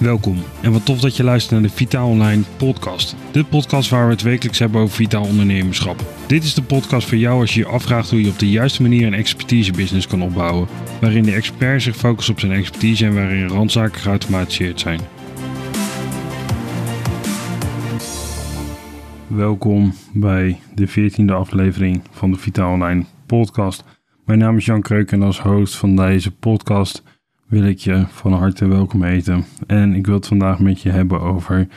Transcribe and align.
Welkom 0.00 0.36
en 0.62 0.72
wat 0.72 0.86
tof 0.86 1.00
dat 1.00 1.16
je 1.16 1.24
luistert 1.24 1.52
naar 1.52 1.70
de 1.70 1.76
Vitaal 1.76 2.08
Online 2.08 2.42
podcast. 2.56 3.16
De 3.32 3.44
podcast 3.44 3.90
waar 3.90 4.06
we 4.06 4.12
het 4.12 4.22
wekelijks 4.22 4.58
hebben 4.58 4.80
over 4.80 4.94
vitaal 4.94 5.24
ondernemerschap. 5.24 6.04
Dit 6.26 6.44
is 6.44 6.54
de 6.54 6.62
podcast 6.62 7.08
voor 7.08 7.18
jou 7.18 7.40
als 7.40 7.54
je 7.54 7.60
je 7.60 7.66
afvraagt 7.66 8.10
hoe 8.10 8.22
je 8.22 8.30
op 8.30 8.38
de 8.38 8.50
juiste 8.50 8.82
manier 8.82 9.06
een 9.06 9.14
expertise-business 9.14 10.06
kan 10.06 10.22
opbouwen. 10.22 10.68
Waarin 11.00 11.22
de 11.22 11.32
expert 11.32 11.82
zich 11.82 11.96
focust 11.96 12.30
op 12.30 12.40
zijn 12.40 12.52
expertise 12.52 13.06
en 13.06 13.14
waarin 13.14 13.48
randzaken 13.48 14.00
geautomatiseerd 14.00 14.80
zijn. 14.80 15.00
Welkom 19.26 19.94
bij 20.12 20.60
de 20.74 20.88
14e 20.88 21.32
aflevering 21.32 22.02
van 22.10 22.30
de 22.30 22.38
Vitaal 22.38 22.72
Online 22.72 23.04
podcast. 23.26 23.84
Mijn 24.24 24.38
naam 24.38 24.56
is 24.56 24.64
Jan 24.64 24.82
Kreuk 24.82 25.12
en 25.12 25.22
als 25.22 25.40
host 25.40 25.76
van 25.76 25.96
deze 25.96 26.30
podcast 26.30 27.02
wil 27.50 27.64
ik 27.64 27.78
je 27.78 28.04
van 28.08 28.32
harte 28.32 28.68
welkom 28.68 29.02
heten. 29.02 29.44
En 29.66 29.94
ik 29.94 30.06
wil 30.06 30.14
het 30.14 30.26
vandaag 30.26 30.58
met 30.58 30.80
je 30.80 30.90
hebben 30.90 31.20
over 31.20 31.68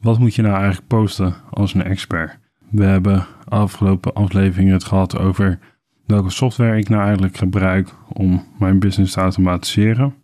wat 0.00 0.18
moet 0.18 0.34
je 0.34 0.42
nou 0.42 0.54
eigenlijk 0.54 0.86
posten 0.86 1.34
als 1.50 1.74
een 1.74 1.82
expert. 1.82 2.38
We 2.70 2.84
hebben 2.84 3.26
afgelopen 3.48 4.12
afleveringen 4.12 4.72
het 4.72 4.84
gehad 4.84 5.18
over 5.18 5.58
welke 6.06 6.30
software 6.30 6.78
ik 6.78 6.88
nou 6.88 7.02
eigenlijk 7.02 7.36
gebruik 7.36 7.94
om 8.12 8.44
mijn 8.58 8.78
business 8.78 9.12
te 9.12 9.20
automatiseren. 9.20 10.14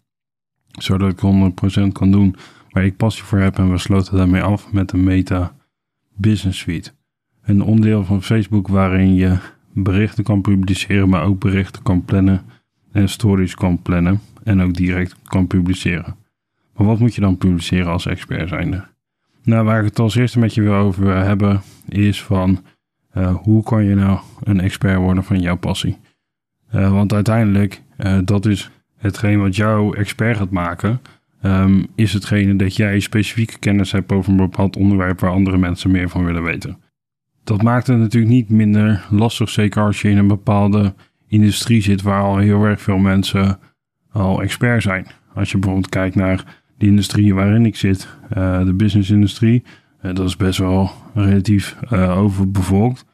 Zodat 0.79 1.11
ik 1.11 1.53
100% 1.89 1.93
kan 1.93 2.11
doen 2.11 2.37
waar 2.71 2.85
ik 2.85 2.97
passie 2.97 3.25
voor 3.25 3.39
heb 3.39 3.59
en 3.59 3.71
we 3.71 3.79
sloten 3.79 4.17
daarmee 4.17 4.43
af 4.43 4.73
met 4.73 4.89
de 4.89 4.97
Meta 4.97 5.55
Business 6.15 6.59
Suite. 6.59 6.91
Een 7.43 7.63
onderdeel 7.63 8.05
van 8.05 8.23
Facebook 8.23 8.69
waarin 8.69 9.15
je 9.15 9.39
berichten 9.73 10.25
kan 10.25 10.41
publiceren, 10.41 11.09
maar 11.09 11.23
ook 11.23 11.39
berichten 11.39 11.83
kan 11.83 12.05
plannen 12.05 12.43
en 12.93 13.09
stories 13.09 13.55
kan 13.55 13.83
plannen 13.83 14.21
en 14.49 14.61
ook 14.61 14.75
direct 14.75 15.15
kan 15.23 15.47
publiceren. 15.47 16.17
Maar 16.77 16.87
wat 16.87 16.99
moet 16.99 17.15
je 17.15 17.21
dan 17.21 17.39
publiceren 17.39 17.93
als 17.93 18.07
expert 18.07 18.49
zijnde? 18.49 18.85
Nou, 19.43 19.65
waar 19.65 19.79
ik 19.79 19.85
het 19.85 19.99
als 19.99 20.15
eerste 20.17 20.39
met 20.39 20.55
je 20.55 20.63
wil 20.63 20.75
over 20.75 21.17
hebben, 21.17 21.61
is 21.89 22.23
van 22.23 22.65
uh, 23.17 23.35
hoe 23.35 23.63
kan 23.63 23.85
je 23.85 23.95
nou 23.95 24.19
een 24.43 24.61
expert 24.61 24.99
worden 24.99 25.25
van 25.25 25.41
jouw 25.41 25.57
passie? 25.57 25.97
Uh, 26.75 26.93
want 26.93 27.13
uiteindelijk, 27.13 27.83
uh, 27.99 28.19
dat 28.25 28.47
is 28.47 28.71
hetgeen 28.97 29.41
wat 29.41 29.57
jou 29.57 29.97
expert 29.97 30.37
gaat 30.37 30.51
maken, 30.51 31.01
um, 31.43 31.87
is 31.95 32.13
hetgene 32.13 32.57
dat 32.57 32.77
jij 32.77 33.01
specifieke 33.01 33.59
kennis 33.59 33.93
hebt 33.93 34.13
over 34.13 34.31
een 34.31 34.37
bepaald 34.37 34.77
onderwerp 34.77 35.21
waar 35.21 35.31
andere 35.31 35.59
mensen 35.59 35.91
meer 35.91 36.09
van 36.09 36.25
willen 36.25 36.43
weten. 36.43 36.79
Dat 37.45 37.63
maakt 37.63 37.87
het 37.87 37.99
natuurlijk 37.99 38.33
niet 38.33 38.49
minder 38.49 39.07
lastig, 39.11 39.49
zeker 39.49 39.83
als 39.83 40.03
je 40.03 40.11
in 40.11 40.19
een 40.19 40.29
bepaalde 40.29 40.95
industrie 41.27 41.83
zit 41.83 42.03
waar 42.03 42.23
al 42.23 42.37
heel 42.37 42.65
erg 42.65 42.81
veel 42.81 42.99
mensen 42.99 43.59
al 44.13 44.43
expert 44.43 44.83
zijn. 44.83 45.07
Als 45.35 45.51
je 45.51 45.59
bijvoorbeeld 45.59 45.91
kijkt 45.91 46.15
naar 46.15 46.45
de 46.79 46.87
industrie 46.87 47.35
waarin 47.35 47.67
ik 47.67 47.77
zit, 47.77 48.09
uh, 48.37 48.65
de 48.65 48.73
businessindustrie, 48.73 49.63
uh, 50.03 50.15
dat 50.15 50.29
is 50.29 50.37
best 50.37 50.59
wel 50.59 50.91
relatief 51.15 51.77
uh, 51.93 52.19
overbevolkt. 52.19 53.05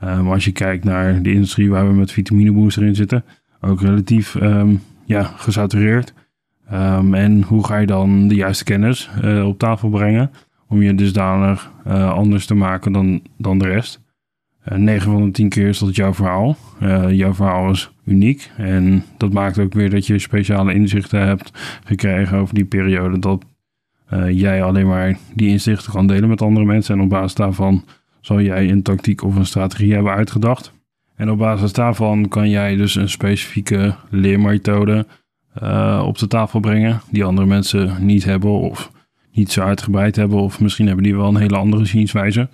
maar 0.00 0.32
als 0.32 0.44
je 0.44 0.52
kijkt 0.52 0.84
naar 0.84 1.22
de 1.22 1.32
industrie 1.32 1.70
waar 1.70 1.88
we 1.88 1.94
met 1.94 2.12
vitamine 2.12 2.52
booster 2.52 2.82
in 2.82 2.94
zitten, 2.94 3.24
ook 3.60 3.80
relatief 3.80 4.34
um, 4.34 4.80
ja, 5.04 5.22
gesatureerd. 5.22 6.14
Um, 6.72 7.14
en 7.14 7.42
hoe 7.42 7.66
ga 7.66 7.76
je 7.76 7.86
dan 7.86 8.28
de 8.28 8.34
juiste 8.34 8.64
kennis 8.64 9.10
op 9.44 9.58
tafel 9.58 9.88
brengen 9.88 10.30
om 10.68 10.82
je 10.82 10.94
dusdanig 10.94 11.72
anders 11.84 12.46
te 12.46 12.54
maken 12.54 12.92
dan, 12.92 13.22
dan 13.36 13.58
de 13.58 13.66
rest? 13.66 14.00
9 14.64 15.12
van 15.12 15.24
de 15.24 15.30
10 15.30 15.48
keer 15.48 15.68
is 15.68 15.78
dat 15.78 15.96
jouw 15.96 16.14
verhaal. 16.14 16.56
Uh, 16.82 17.12
jouw 17.12 17.34
verhaal 17.34 17.70
is 17.70 17.90
uniek. 18.04 18.50
En 18.56 19.04
dat 19.16 19.32
maakt 19.32 19.58
ook 19.58 19.72
weer 19.72 19.90
dat 19.90 20.06
je 20.06 20.18
speciale 20.18 20.74
inzichten 20.74 21.26
hebt 21.26 21.50
gekregen 21.84 22.38
over 22.38 22.54
die 22.54 22.64
periode. 22.64 23.18
Dat 23.18 23.44
uh, 24.12 24.30
jij 24.30 24.62
alleen 24.62 24.86
maar 24.86 25.18
die 25.34 25.48
inzichten 25.48 25.92
kan 25.92 26.06
delen 26.06 26.28
met 26.28 26.42
andere 26.42 26.66
mensen. 26.66 26.94
En 26.94 27.00
op 27.00 27.08
basis 27.08 27.34
daarvan 27.34 27.84
zal 28.20 28.40
jij 28.40 28.70
een 28.70 28.82
tactiek 28.82 29.22
of 29.22 29.36
een 29.36 29.46
strategie 29.46 29.94
hebben 29.94 30.12
uitgedacht. 30.12 30.72
En 31.16 31.30
op 31.30 31.38
basis 31.38 31.72
daarvan 31.72 32.28
kan 32.28 32.50
jij 32.50 32.76
dus 32.76 32.94
een 32.94 33.08
specifieke 33.08 33.94
leermethode 34.10 35.06
op 36.04 36.18
de 36.18 36.26
tafel 36.28 36.60
brengen. 36.60 37.00
Die 37.10 37.24
andere 37.24 37.46
mensen 37.46 38.06
niet 38.06 38.24
hebben 38.24 38.50
of 38.50 38.90
niet 39.32 39.52
zo 39.52 39.62
uitgebreid 39.62 40.16
hebben. 40.16 40.38
Of 40.38 40.60
misschien 40.60 40.86
hebben 40.86 41.04
die 41.04 41.16
wel 41.16 41.28
een 41.28 41.36
hele 41.36 41.56
andere 41.56 41.84
zienswijze. 41.84 42.48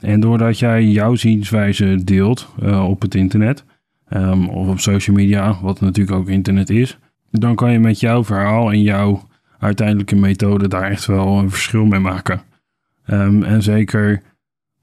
En 0.00 0.20
doordat 0.20 0.58
jij 0.58 0.84
jouw 0.84 1.14
zienswijze 1.14 2.04
deelt 2.04 2.48
uh, 2.62 2.88
op 2.88 3.00
het 3.02 3.14
internet 3.14 3.64
um, 4.12 4.48
of 4.48 4.68
op 4.68 4.80
social 4.80 5.16
media, 5.16 5.58
wat 5.62 5.80
natuurlijk 5.80 6.16
ook 6.16 6.28
internet 6.28 6.70
is, 6.70 6.98
dan 7.30 7.54
kan 7.54 7.72
je 7.72 7.78
met 7.78 8.00
jouw 8.00 8.24
verhaal 8.24 8.72
en 8.72 8.82
jouw 8.82 9.22
uiteindelijke 9.58 10.16
methode 10.16 10.68
daar 10.68 10.90
echt 10.90 11.06
wel 11.06 11.38
een 11.38 11.50
verschil 11.50 11.84
mee 11.84 12.00
maken. 12.00 12.40
Um, 13.06 13.42
en 13.42 13.62
zeker 13.62 14.22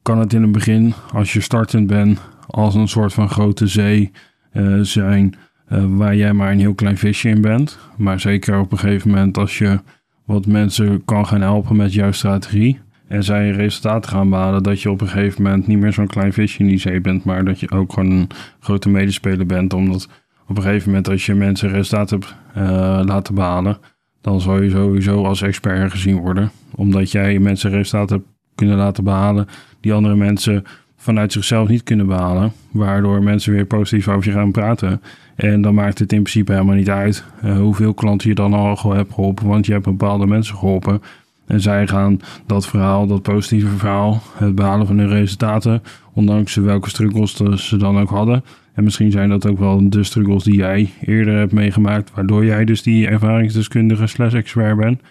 kan 0.01 0.19
het 0.19 0.33
in 0.33 0.41
het 0.41 0.51
begin, 0.51 0.93
als 1.13 1.33
je 1.33 1.41
startend 1.41 1.87
bent, 1.87 2.19
als 2.47 2.75
een 2.75 2.87
soort 2.87 3.13
van 3.13 3.29
grote 3.29 3.67
zee 3.67 4.11
uh, 4.53 4.79
zijn 4.81 5.35
uh, 5.69 5.85
waar 5.87 6.15
jij 6.15 6.33
maar 6.33 6.51
een 6.51 6.59
heel 6.59 6.73
klein 6.73 6.97
visje 6.97 7.29
in 7.29 7.41
bent. 7.41 7.79
Maar 7.97 8.19
zeker 8.19 8.59
op 8.59 8.71
een 8.71 8.77
gegeven 8.77 9.09
moment 9.09 9.37
als 9.37 9.57
je 9.57 9.79
wat 10.25 10.45
mensen 10.45 11.05
kan 11.05 11.27
gaan 11.27 11.41
helpen 11.41 11.75
met 11.75 11.93
jouw 11.93 12.11
strategie, 12.11 12.79
en 13.07 13.23
zij 13.23 13.49
resultaten 13.49 14.11
gaan 14.11 14.29
behalen, 14.29 14.63
dat 14.63 14.81
je 14.81 14.91
op 14.91 15.01
een 15.01 15.07
gegeven 15.07 15.43
moment 15.43 15.67
niet 15.67 15.79
meer 15.79 15.93
zo'n 15.93 16.07
klein 16.07 16.33
visje 16.33 16.59
in 16.59 16.67
die 16.67 16.77
zee 16.77 17.01
bent, 17.01 17.23
maar 17.23 17.45
dat 17.45 17.59
je 17.59 17.71
ook 17.71 17.93
gewoon 17.93 18.11
een 18.11 18.27
grote 18.59 18.89
medespeler 18.89 19.45
bent. 19.45 19.73
Omdat 19.73 20.09
op 20.47 20.57
een 20.57 20.63
gegeven 20.63 20.89
moment, 20.89 21.09
als 21.09 21.25
je 21.25 21.33
mensen 21.33 21.69
resultaten 21.69 22.19
hebt 22.19 22.35
uh, 22.57 23.01
laten 23.05 23.35
behalen, 23.35 23.77
dan 24.21 24.41
zal 24.41 24.61
je 24.61 24.69
sowieso 24.69 25.23
als 25.25 25.41
expert 25.41 25.91
gezien 25.91 26.17
worden. 26.17 26.51
Omdat 26.75 27.11
jij 27.11 27.39
mensen 27.39 27.69
resultaten 27.69 28.15
hebt 28.15 28.29
kunnen 28.55 28.77
laten 28.77 29.03
behalen 29.03 29.47
die 29.79 29.94
andere 29.94 30.15
mensen 30.15 30.63
vanuit 30.97 31.31
zichzelf 31.31 31.67
niet 31.67 31.83
kunnen 31.83 32.07
behalen. 32.07 32.51
Waardoor 32.71 33.23
mensen 33.23 33.53
weer 33.53 33.65
positief 33.65 34.07
over 34.07 34.29
je 34.31 34.38
gaan 34.38 34.51
praten. 34.51 35.01
En 35.35 35.61
dan 35.61 35.73
maakt 35.73 35.99
het 35.99 36.13
in 36.13 36.21
principe 36.21 36.51
helemaal 36.51 36.75
niet 36.75 36.89
uit 36.89 37.23
uh, 37.44 37.57
hoeveel 37.57 37.94
klanten 37.94 38.29
je 38.29 38.35
dan 38.35 38.53
al 38.53 38.94
hebt 38.94 39.13
geholpen, 39.13 39.47
want 39.47 39.65
je 39.65 39.71
hebt 39.71 39.85
bepaalde 39.85 40.25
mensen 40.25 40.55
geholpen. 40.55 41.01
En 41.47 41.61
zij 41.61 41.88
gaan 41.88 42.19
dat 42.45 42.67
verhaal, 42.67 43.07
dat 43.07 43.22
positieve 43.22 43.78
verhaal, 43.78 44.22
het 44.38 44.56
behalen 44.56 44.88
van 44.88 44.97
hun 44.97 45.07
resultaten, 45.07 45.81
ondanks 46.13 46.56
welke 46.56 46.89
struggles 46.89 47.67
ze 47.67 47.78
dan 47.78 48.00
ook 48.00 48.09
hadden. 48.09 48.44
En 48.73 48.83
misschien 48.83 49.11
zijn 49.11 49.29
dat 49.29 49.47
ook 49.47 49.59
wel 49.59 49.89
de 49.89 50.03
struggles 50.03 50.44
die 50.44 50.56
jij 50.56 50.89
eerder 51.01 51.38
hebt 51.38 51.51
meegemaakt, 51.51 52.11
waardoor 52.13 52.45
jij 52.45 52.66
dus 52.66 52.83
die 52.83 53.07
ervaringsdeskundige 53.07 54.07
slash 54.07 54.33
expert 54.33 54.78
bent. 54.78 55.01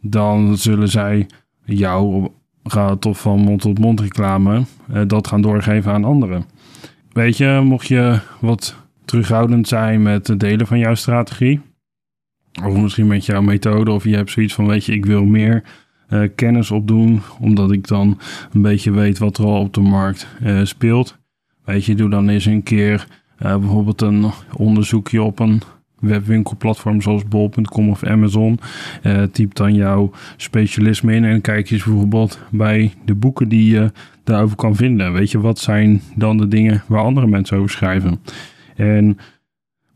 Dan 0.00 0.56
zullen 0.56 0.88
zij 0.88 1.26
jou, 1.64 2.28
gaat 2.64 3.00
toch 3.00 3.20
van 3.20 3.40
mond 3.40 3.60
tot 3.60 3.78
mond 3.78 4.00
reclame, 4.00 4.62
eh, 4.92 5.02
dat 5.06 5.26
gaan 5.26 5.42
doorgeven 5.42 5.92
aan 5.92 6.04
anderen. 6.04 6.44
Weet 7.12 7.36
je, 7.36 7.60
mocht 7.64 7.86
je 7.86 8.18
wat 8.40 8.76
terughoudend 9.04 9.68
zijn 9.68 10.02
met 10.02 10.26
het 10.26 10.40
delen 10.40 10.66
van 10.66 10.78
jouw 10.78 10.94
strategie, 10.94 11.60
of 12.64 12.76
misschien 12.76 13.06
met 13.06 13.26
jouw 13.26 13.42
methode, 13.42 13.90
of 13.90 14.04
je 14.04 14.16
hebt 14.16 14.30
zoiets 14.30 14.54
van, 14.54 14.66
weet 14.66 14.84
je, 14.84 14.92
ik 14.92 15.06
wil 15.06 15.24
meer 15.24 15.62
uh, 16.10 16.28
kennis 16.34 16.70
opdoen, 16.70 17.20
omdat 17.40 17.72
ik 17.72 17.88
dan 17.88 18.18
een 18.52 18.62
beetje 18.62 18.90
weet 18.90 19.18
wat 19.18 19.38
er 19.38 19.44
al 19.44 19.60
op 19.60 19.74
de 19.74 19.80
markt 19.80 20.26
uh, 20.42 20.60
speelt. 20.64 21.18
Weet 21.64 21.84
je, 21.84 21.94
doe 21.94 22.10
dan 22.10 22.28
eens 22.28 22.44
een 22.44 22.62
keer 22.62 23.06
uh, 23.42 23.56
bijvoorbeeld 23.56 24.02
een 24.02 24.30
onderzoekje 24.56 25.22
op 25.22 25.38
een 25.38 25.62
webwinkelplatform 25.98 27.02
zoals 27.02 27.28
bol.com 27.28 27.88
of 27.88 28.04
Amazon. 28.04 28.58
typ 29.32 29.54
dan 29.54 29.74
jouw 29.74 30.10
specialisme 30.36 31.14
in 31.14 31.24
en 31.24 31.40
kijk 31.40 31.70
eens 31.70 31.84
bijvoorbeeld 31.84 32.38
bij 32.50 32.92
de 33.04 33.14
boeken 33.14 33.48
die 33.48 33.70
je 33.70 33.92
daarover 34.24 34.56
kan 34.56 34.76
vinden. 34.76 35.12
Weet 35.12 35.30
je, 35.30 35.40
wat 35.40 35.58
zijn 35.58 36.02
dan 36.14 36.36
de 36.36 36.48
dingen 36.48 36.82
waar 36.86 37.02
andere 37.02 37.26
mensen 37.26 37.56
over 37.56 37.70
schrijven? 37.70 38.20
En 38.76 39.18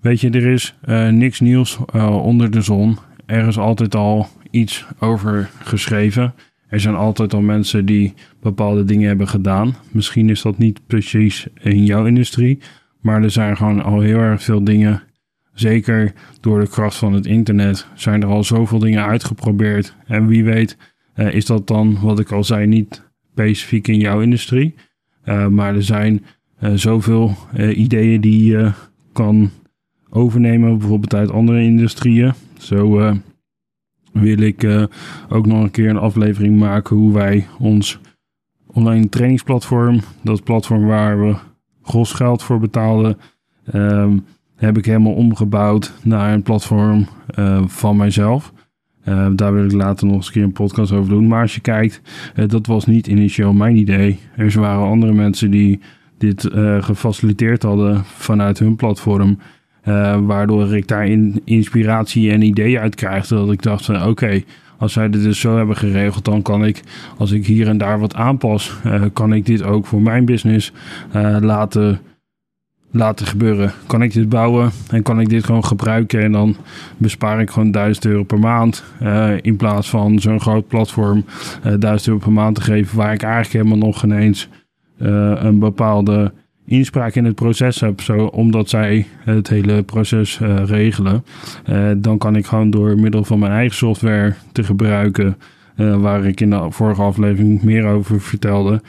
Weet 0.04 0.20
je, 0.20 0.30
er 0.30 0.46
is 0.46 0.74
uh, 0.88 1.08
niks 1.08 1.40
nieuws 1.40 1.78
uh, 1.94 2.24
onder 2.24 2.50
de 2.50 2.60
zon. 2.60 2.98
Er 3.26 3.48
is 3.48 3.58
altijd 3.58 3.94
al 3.94 4.28
iets 4.50 4.86
over 4.98 5.50
geschreven. 5.62 6.34
Er 6.68 6.80
zijn 6.80 6.94
altijd 6.94 7.34
al 7.34 7.40
mensen 7.40 7.86
die 7.86 8.14
bepaalde 8.40 8.84
dingen 8.84 9.08
hebben 9.08 9.28
gedaan. 9.28 9.74
Misschien 9.90 10.30
is 10.30 10.42
dat 10.42 10.58
niet 10.58 10.80
precies 10.86 11.46
in 11.60 11.84
jouw 11.84 12.06
industrie, 12.06 12.58
maar 13.00 13.22
er 13.22 13.30
zijn 13.30 13.56
gewoon 13.56 13.82
al 13.82 14.00
heel 14.00 14.18
erg 14.18 14.42
veel 14.42 14.64
dingen. 14.64 15.02
Zeker 15.52 16.12
door 16.40 16.60
de 16.60 16.68
kracht 16.68 16.96
van 16.96 17.12
het 17.12 17.26
internet 17.26 17.86
zijn 17.94 18.22
er 18.22 18.28
al 18.28 18.44
zoveel 18.44 18.78
dingen 18.78 19.04
uitgeprobeerd. 19.04 19.96
En 20.06 20.26
wie 20.26 20.44
weet, 20.44 20.76
uh, 21.16 21.34
is 21.34 21.46
dat 21.46 21.66
dan, 21.66 21.98
wat 22.00 22.18
ik 22.18 22.32
al 22.32 22.44
zei, 22.44 22.66
niet 22.66 23.02
specifiek 23.32 23.88
in 23.88 23.98
jouw 23.98 24.20
industrie. 24.20 24.74
maar 25.50 25.74
er 25.74 25.82
zijn 25.82 26.24
zoveel 26.74 27.36
ideeën 27.74 28.20
die 28.20 28.46
je 28.46 28.72
kan 29.12 29.50
overnemen, 30.16 30.78
bijvoorbeeld 30.78 31.14
uit 31.14 31.30
andere 31.30 31.62
industrieën. 31.62 32.32
Zo 32.58 33.00
uh, 33.00 33.12
wil 34.12 34.38
ik 34.38 34.62
uh, 34.62 34.84
ook 35.28 35.46
nog 35.46 35.62
een 35.62 35.70
keer 35.70 35.88
een 35.88 35.96
aflevering 35.96 36.58
maken 36.58 36.96
hoe 36.96 37.12
wij 37.12 37.46
ons 37.58 37.98
online 38.66 39.08
trainingsplatform, 39.08 40.00
dat 40.22 40.44
platform 40.44 40.86
waar 40.86 41.20
we 41.20 41.34
gros 41.82 42.12
geld 42.12 42.42
voor 42.42 42.60
betaalden, 42.60 43.18
um, 43.74 44.24
heb 44.56 44.78
ik 44.78 44.84
helemaal 44.84 45.12
omgebouwd 45.12 45.92
naar 46.02 46.32
een 46.32 46.42
platform 46.42 47.06
uh, 47.38 47.62
van 47.66 47.96
mijzelf. 47.96 48.52
Daar 49.34 49.54
wil 49.54 49.64
ik 49.64 49.72
later 49.72 50.06
nog 50.06 50.16
eens 50.16 50.34
een 50.34 50.52
podcast 50.52 50.92
over 50.92 51.08
doen. 51.08 51.26
Maar 51.26 51.42
als 51.42 51.54
je 51.54 51.60
kijkt, 51.60 52.00
dat 52.46 52.66
was 52.66 52.86
niet 52.86 53.06
initieel 53.06 53.52
mijn 53.52 53.76
idee. 53.76 54.18
Er 54.36 54.60
waren 54.60 54.86
andere 54.86 55.12
mensen 55.12 55.50
die 55.50 55.80
dit 56.18 56.48
gefaciliteerd 56.80 57.62
hadden 57.62 58.04
vanuit 58.04 58.58
hun 58.58 58.76
platform. 58.76 59.38
Waardoor 60.26 60.76
ik 60.76 60.88
daar 60.88 61.06
in 61.06 61.40
inspiratie 61.44 62.30
en 62.30 62.42
ideeën 62.42 62.80
uit 62.80 62.94
krijg. 62.94 63.26
Dat 63.26 63.52
ik 63.52 63.62
dacht 63.62 63.84
van 63.84 64.06
oké, 64.06 64.42
als 64.78 64.92
zij 64.92 65.10
dit 65.10 65.22
dus 65.22 65.40
zo 65.40 65.56
hebben 65.56 65.76
geregeld, 65.76 66.24
dan 66.24 66.42
kan 66.42 66.64
ik, 66.64 66.82
als 67.16 67.30
ik 67.30 67.46
hier 67.46 67.68
en 67.68 67.78
daar 67.78 67.98
wat 67.98 68.14
aanpas, 68.14 68.72
kan 69.12 69.32
ik 69.32 69.46
dit 69.46 69.62
ook 69.62 69.86
voor 69.86 70.02
mijn 70.02 70.24
business 70.24 70.72
laten 71.40 72.00
laten 72.94 73.26
gebeuren. 73.26 73.72
Kan 73.86 74.02
ik 74.02 74.12
dit 74.12 74.28
bouwen 74.28 74.70
en 74.88 75.02
kan 75.02 75.20
ik 75.20 75.28
dit 75.28 75.44
gewoon 75.44 75.64
gebruiken 75.64 76.22
en 76.22 76.32
dan 76.32 76.56
bespaar 76.96 77.40
ik 77.40 77.50
gewoon 77.50 77.70
1000 77.70 78.04
euro 78.04 78.22
per 78.22 78.38
maand. 78.38 78.84
In 79.40 79.56
plaats 79.56 79.90
van 79.90 80.18
zo'n 80.18 80.40
groot 80.40 80.68
platform 80.68 81.24
eh, 81.62 81.72
1000 81.78 82.08
euro 82.08 82.20
per 82.20 82.32
maand 82.32 82.54
te 82.54 82.60
geven 82.60 82.96
waar 82.96 83.12
ik 83.12 83.22
eigenlijk 83.22 83.52
helemaal 83.52 83.88
nog 83.88 84.04
ineens 84.04 84.48
een 84.98 85.58
bepaalde 85.58 86.32
inspraak 86.64 87.14
in 87.14 87.24
het 87.24 87.34
proces 87.34 87.80
heb. 87.80 88.00
Zo, 88.00 88.24
omdat 88.26 88.68
zij 88.68 89.06
het 89.18 89.48
hele 89.48 89.82
proces 89.82 90.38
regelen. 90.64 91.24
dan 91.96 92.18
kan 92.18 92.36
ik 92.36 92.46
gewoon 92.46 92.70
door 92.70 92.98
middel 92.98 93.24
van 93.24 93.38
mijn 93.38 93.52
eigen 93.52 93.76
software 93.76 94.34
te 94.52 94.62
gebruiken. 94.62 95.36
waar 95.76 96.24
ik 96.24 96.40
in 96.40 96.50
de 96.50 96.66
vorige 96.70 97.02
aflevering 97.02 97.62
meer 97.62 97.86
over 97.86 98.20
vertelde. 98.20 98.82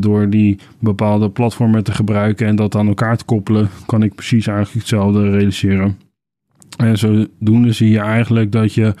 Door 0.00 0.30
die 0.30 0.58
bepaalde 0.78 1.30
platformen 1.30 1.84
te 1.84 1.92
gebruiken 1.92 2.46
en 2.46 2.56
dat 2.56 2.74
aan 2.74 2.88
elkaar 2.88 3.16
te 3.16 3.24
koppelen, 3.24 3.68
kan 3.86 4.02
ik 4.02 4.14
precies 4.14 4.46
eigenlijk 4.46 4.78
hetzelfde 4.78 5.30
realiseren. 5.30 5.98
En 6.76 6.98
zodoende 6.98 7.72
zie 7.72 7.90
je 7.90 7.98
eigenlijk 7.98 8.52
dat 8.52 8.74
je 8.74 8.94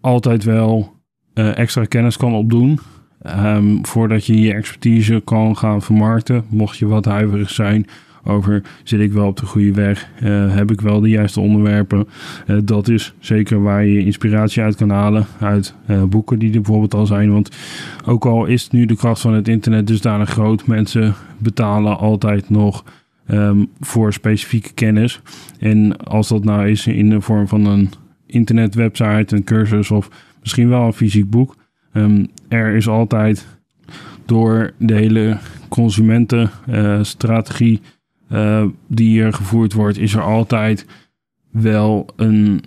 altijd 0.00 0.44
wel 0.44 0.94
extra 1.34 1.84
kennis 1.84 2.16
kan 2.16 2.32
opdoen. 2.32 2.78
Um, 3.22 3.86
voordat 3.86 4.26
je 4.26 4.40
je 4.40 4.52
expertise 4.52 5.22
kan 5.24 5.56
gaan 5.56 5.82
vermarkten, 5.82 6.44
mocht 6.48 6.78
je 6.78 6.86
wat 6.86 7.04
huiverig 7.04 7.50
zijn 7.50 7.86
over 8.26 8.62
zit 8.84 9.00
ik 9.00 9.12
wel 9.12 9.26
op 9.26 9.36
de 9.36 9.46
goede 9.46 9.72
weg, 9.72 10.08
uh, 10.22 10.54
heb 10.54 10.70
ik 10.70 10.80
wel 10.80 11.00
de 11.00 11.08
juiste 11.08 11.40
onderwerpen. 11.40 12.08
Uh, 12.46 12.58
dat 12.64 12.88
is 12.88 13.14
zeker 13.18 13.62
waar 13.62 13.84
je 13.84 14.04
inspiratie 14.04 14.62
uit 14.62 14.76
kan 14.76 14.90
halen 14.90 15.26
uit 15.40 15.74
uh, 15.90 16.02
boeken 16.02 16.38
die 16.38 16.54
er 16.54 16.60
bijvoorbeeld 16.60 16.94
al 16.94 17.06
zijn. 17.06 17.32
Want 17.32 17.56
ook 18.04 18.26
al 18.26 18.46
is 18.46 18.70
nu 18.70 18.86
de 18.86 18.96
kracht 18.96 19.20
van 19.20 19.34
het 19.34 19.48
internet 19.48 19.86
dusdanig 19.86 20.30
groot, 20.30 20.66
mensen 20.66 21.14
betalen 21.38 21.98
altijd 21.98 22.50
nog 22.50 22.84
um, 23.30 23.70
voor 23.80 24.12
specifieke 24.12 24.72
kennis. 24.72 25.20
En 25.58 25.96
als 25.96 26.28
dat 26.28 26.44
nou 26.44 26.68
is 26.68 26.86
in 26.86 27.10
de 27.10 27.20
vorm 27.20 27.48
van 27.48 27.66
een 27.66 27.90
internetwebsite, 28.26 29.36
een 29.36 29.44
cursus 29.44 29.90
of 29.90 30.08
misschien 30.40 30.68
wel 30.68 30.82
een 30.82 30.92
fysiek 30.92 31.30
boek, 31.30 31.54
um, 31.96 32.28
er 32.48 32.74
is 32.74 32.88
altijd 32.88 33.46
door 34.24 34.72
de 34.78 34.94
hele 34.94 35.38
consumentenstrategie 35.68 37.80
uh, 38.32 38.64
die 38.86 39.08
hier 39.08 39.32
gevoerd 39.32 39.72
wordt, 39.72 39.98
is 39.98 40.14
er 40.14 40.22
altijd 40.22 40.86
wel 41.50 42.06
een 42.16 42.64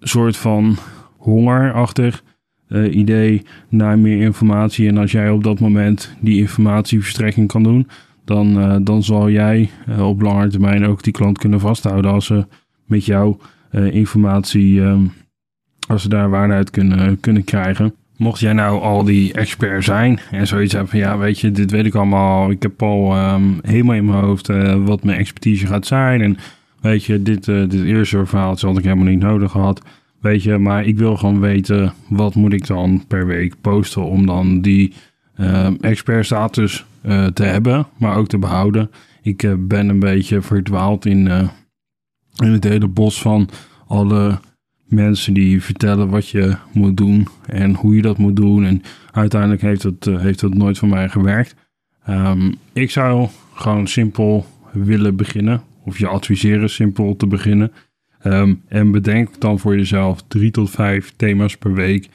soort 0.00 0.36
van 0.36 0.76
hongerachtig 1.16 2.22
uh, 2.68 2.94
idee 2.94 3.42
naar 3.68 3.98
meer 3.98 4.20
informatie. 4.20 4.88
En 4.88 4.98
als 4.98 5.12
jij 5.12 5.30
op 5.30 5.44
dat 5.44 5.60
moment 5.60 6.16
die 6.20 6.40
informatieverstrekking 6.40 7.48
kan 7.48 7.62
doen, 7.62 7.88
dan, 8.24 8.58
uh, 8.58 8.76
dan 8.82 9.02
zal 9.02 9.30
jij 9.30 9.70
op 10.00 10.20
lange 10.20 10.48
termijn 10.48 10.86
ook 10.86 11.02
die 11.02 11.12
klant 11.12 11.38
kunnen 11.38 11.60
vasthouden 11.60 12.10
als 12.10 12.26
ze 12.26 12.46
met 12.84 13.04
jou 13.04 13.36
informatie, 13.72 14.80
um, 14.80 15.12
als 15.88 16.02
ze 16.02 16.08
daar 16.08 16.30
waarde 16.30 16.54
uit 16.54 16.70
kunnen, 16.70 17.20
kunnen 17.20 17.44
krijgen. 17.44 17.94
Mocht 18.22 18.40
jij 18.40 18.52
nou 18.52 18.80
al 18.80 19.04
die 19.04 19.32
expert 19.32 19.84
zijn 19.84 20.20
en 20.30 20.46
zoiets 20.46 20.72
hebben 20.72 20.90
van 20.90 20.98
ja, 20.98 21.18
weet 21.18 21.38
je, 21.38 21.50
dit 21.50 21.70
weet 21.70 21.86
ik 21.86 21.94
allemaal. 21.94 22.50
Ik 22.50 22.62
heb 22.62 22.82
al 22.82 23.32
um, 23.32 23.58
helemaal 23.62 23.94
in 23.94 24.04
mijn 24.04 24.24
hoofd 24.24 24.48
uh, 24.48 24.84
wat 24.84 25.04
mijn 25.04 25.18
expertise 25.18 25.66
gaat 25.66 25.86
zijn. 25.86 26.20
En 26.20 26.36
weet 26.80 27.04
je, 27.04 27.22
dit, 27.22 27.46
uh, 27.46 27.68
dit 27.68 27.84
eerste 27.84 28.26
verhaal 28.26 28.56
had 28.60 28.78
ik 28.78 28.84
helemaal 28.84 29.04
niet 29.04 29.18
nodig 29.18 29.50
gehad. 29.50 29.82
Weet 30.20 30.42
je, 30.42 30.58
maar 30.58 30.84
ik 30.84 30.98
wil 30.98 31.16
gewoon 31.16 31.40
weten 31.40 31.92
wat 32.08 32.34
moet 32.34 32.52
ik 32.52 32.66
dan 32.66 33.04
per 33.08 33.26
week 33.26 33.54
posten 33.60 34.04
om 34.04 34.26
dan 34.26 34.60
die 34.60 34.92
uh, 35.40 35.68
expert 35.80 36.24
status 36.24 36.84
uh, 37.06 37.26
te 37.26 37.44
hebben, 37.44 37.86
maar 37.98 38.16
ook 38.16 38.28
te 38.28 38.38
behouden. 38.38 38.90
Ik 39.22 39.54
ben 39.58 39.88
een 39.88 40.00
beetje 40.00 40.40
verdwaald 40.42 41.06
in, 41.06 41.26
in 42.36 42.52
het 42.52 42.64
hele 42.64 42.88
bos 42.88 43.20
van 43.20 43.48
alle 43.86 44.38
mensen 44.92 45.34
die 45.34 45.62
vertellen 45.62 46.08
wat 46.08 46.28
je 46.28 46.56
moet 46.72 46.96
doen 46.96 47.28
en 47.46 47.74
hoe 47.74 47.96
je 47.96 48.02
dat 48.02 48.18
moet 48.18 48.36
doen. 48.36 48.64
En 48.64 48.82
uiteindelijk 49.10 49.62
heeft 49.62 49.82
het, 49.82 50.06
uh, 50.06 50.20
heeft 50.20 50.40
het 50.40 50.54
nooit 50.54 50.78
voor 50.78 50.88
mij 50.88 51.08
gewerkt. 51.08 51.54
Um, 52.08 52.54
ik 52.72 52.90
zou 52.90 53.28
gewoon 53.54 53.86
simpel 53.86 54.46
willen 54.72 55.16
beginnen, 55.16 55.62
of 55.84 55.98
je 55.98 56.06
adviseren 56.06 56.70
simpel 56.70 57.16
te 57.16 57.26
beginnen. 57.26 57.72
Um, 58.24 58.62
en 58.68 58.90
bedenk 58.90 59.40
dan 59.40 59.58
voor 59.58 59.76
jezelf 59.76 60.22
drie 60.28 60.50
tot 60.50 60.70
vijf 60.70 61.12
thema's 61.16 61.56
per 61.56 61.72
week 61.72 62.08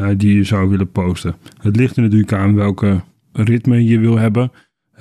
uh, 0.00 0.08
die 0.16 0.36
je 0.36 0.44
zou 0.44 0.68
willen 0.68 0.90
posten. 0.90 1.34
Het 1.62 1.76
ligt 1.76 1.96
er 1.96 2.02
natuurlijk 2.02 2.32
aan 2.32 2.54
welke 2.54 3.00
ritme 3.32 3.84
je 3.84 3.98
wil 3.98 4.18
hebben 4.18 4.52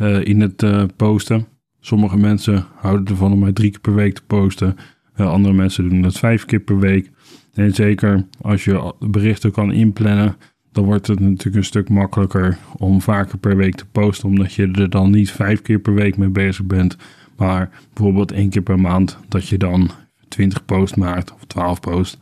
uh, 0.02 0.26
in 0.26 0.42
het 0.42 0.66
posten. 0.96 1.46
Sommige 1.80 2.18
mensen 2.18 2.66
houden 2.76 3.08
ervan 3.08 3.32
om 3.32 3.40
maar 3.40 3.54
drie 3.54 3.72
keer 3.72 3.80
per 3.80 3.96
week 3.96 4.14
te 4.14 4.24
posten. 4.28 4.76
andere 5.16 5.54
mensen 5.54 5.90
doen 5.90 6.02
dat 6.02 6.20
vijf 6.20 6.46
keer 6.46 6.60
per 6.60 6.80
week. 6.80 7.12
En 7.54 7.74
zeker 7.74 8.26
als 8.42 8.64
je 8.64 8.94
berichten 9.00 9.52
kan 9.52 9.72
inplannen, 9.72 10.36
dan 10.72 10.84
wordt 10.84 11.08
het 11.08 11.20
natuurlijk 11.20 11.56
een 11.56 11.64
stuk 11.64 11.90
makkelijker 11.90 12.58
om 12.78 13.02
vaker 13.02 13.38
per 13.38 13.56
week 13.56 13.76
te 13.76 13.86
posten, 13.86 14.30
omdat 14.30 14.54
je 14.54 14.72
er 14.72 14.90
dan 14.90 15.12
niet 15.12 15.32
vijf 15.32 15.62
keer 15.62 15.80
per 15.80 15.94
week 15.94 16.18
mee 16.18 16.30
bezig 16.30 16.66
bent, 16.66 16.98
maar 17.38 17.70
bijvoorbeeld 17.94 18.32
één 18.32 18.50
keer 18.50 18.62
per 18.62 18.80
maand 18.80 19.18
dat 19.28 19.48
je 19.48 19.58
dan 19.58 19.92
20 20.28 20.66
post 20.66 20.96
maakt 20.96 21.34
of 21.34 21.46
12 21.46 21.80
post. 21.80 22.18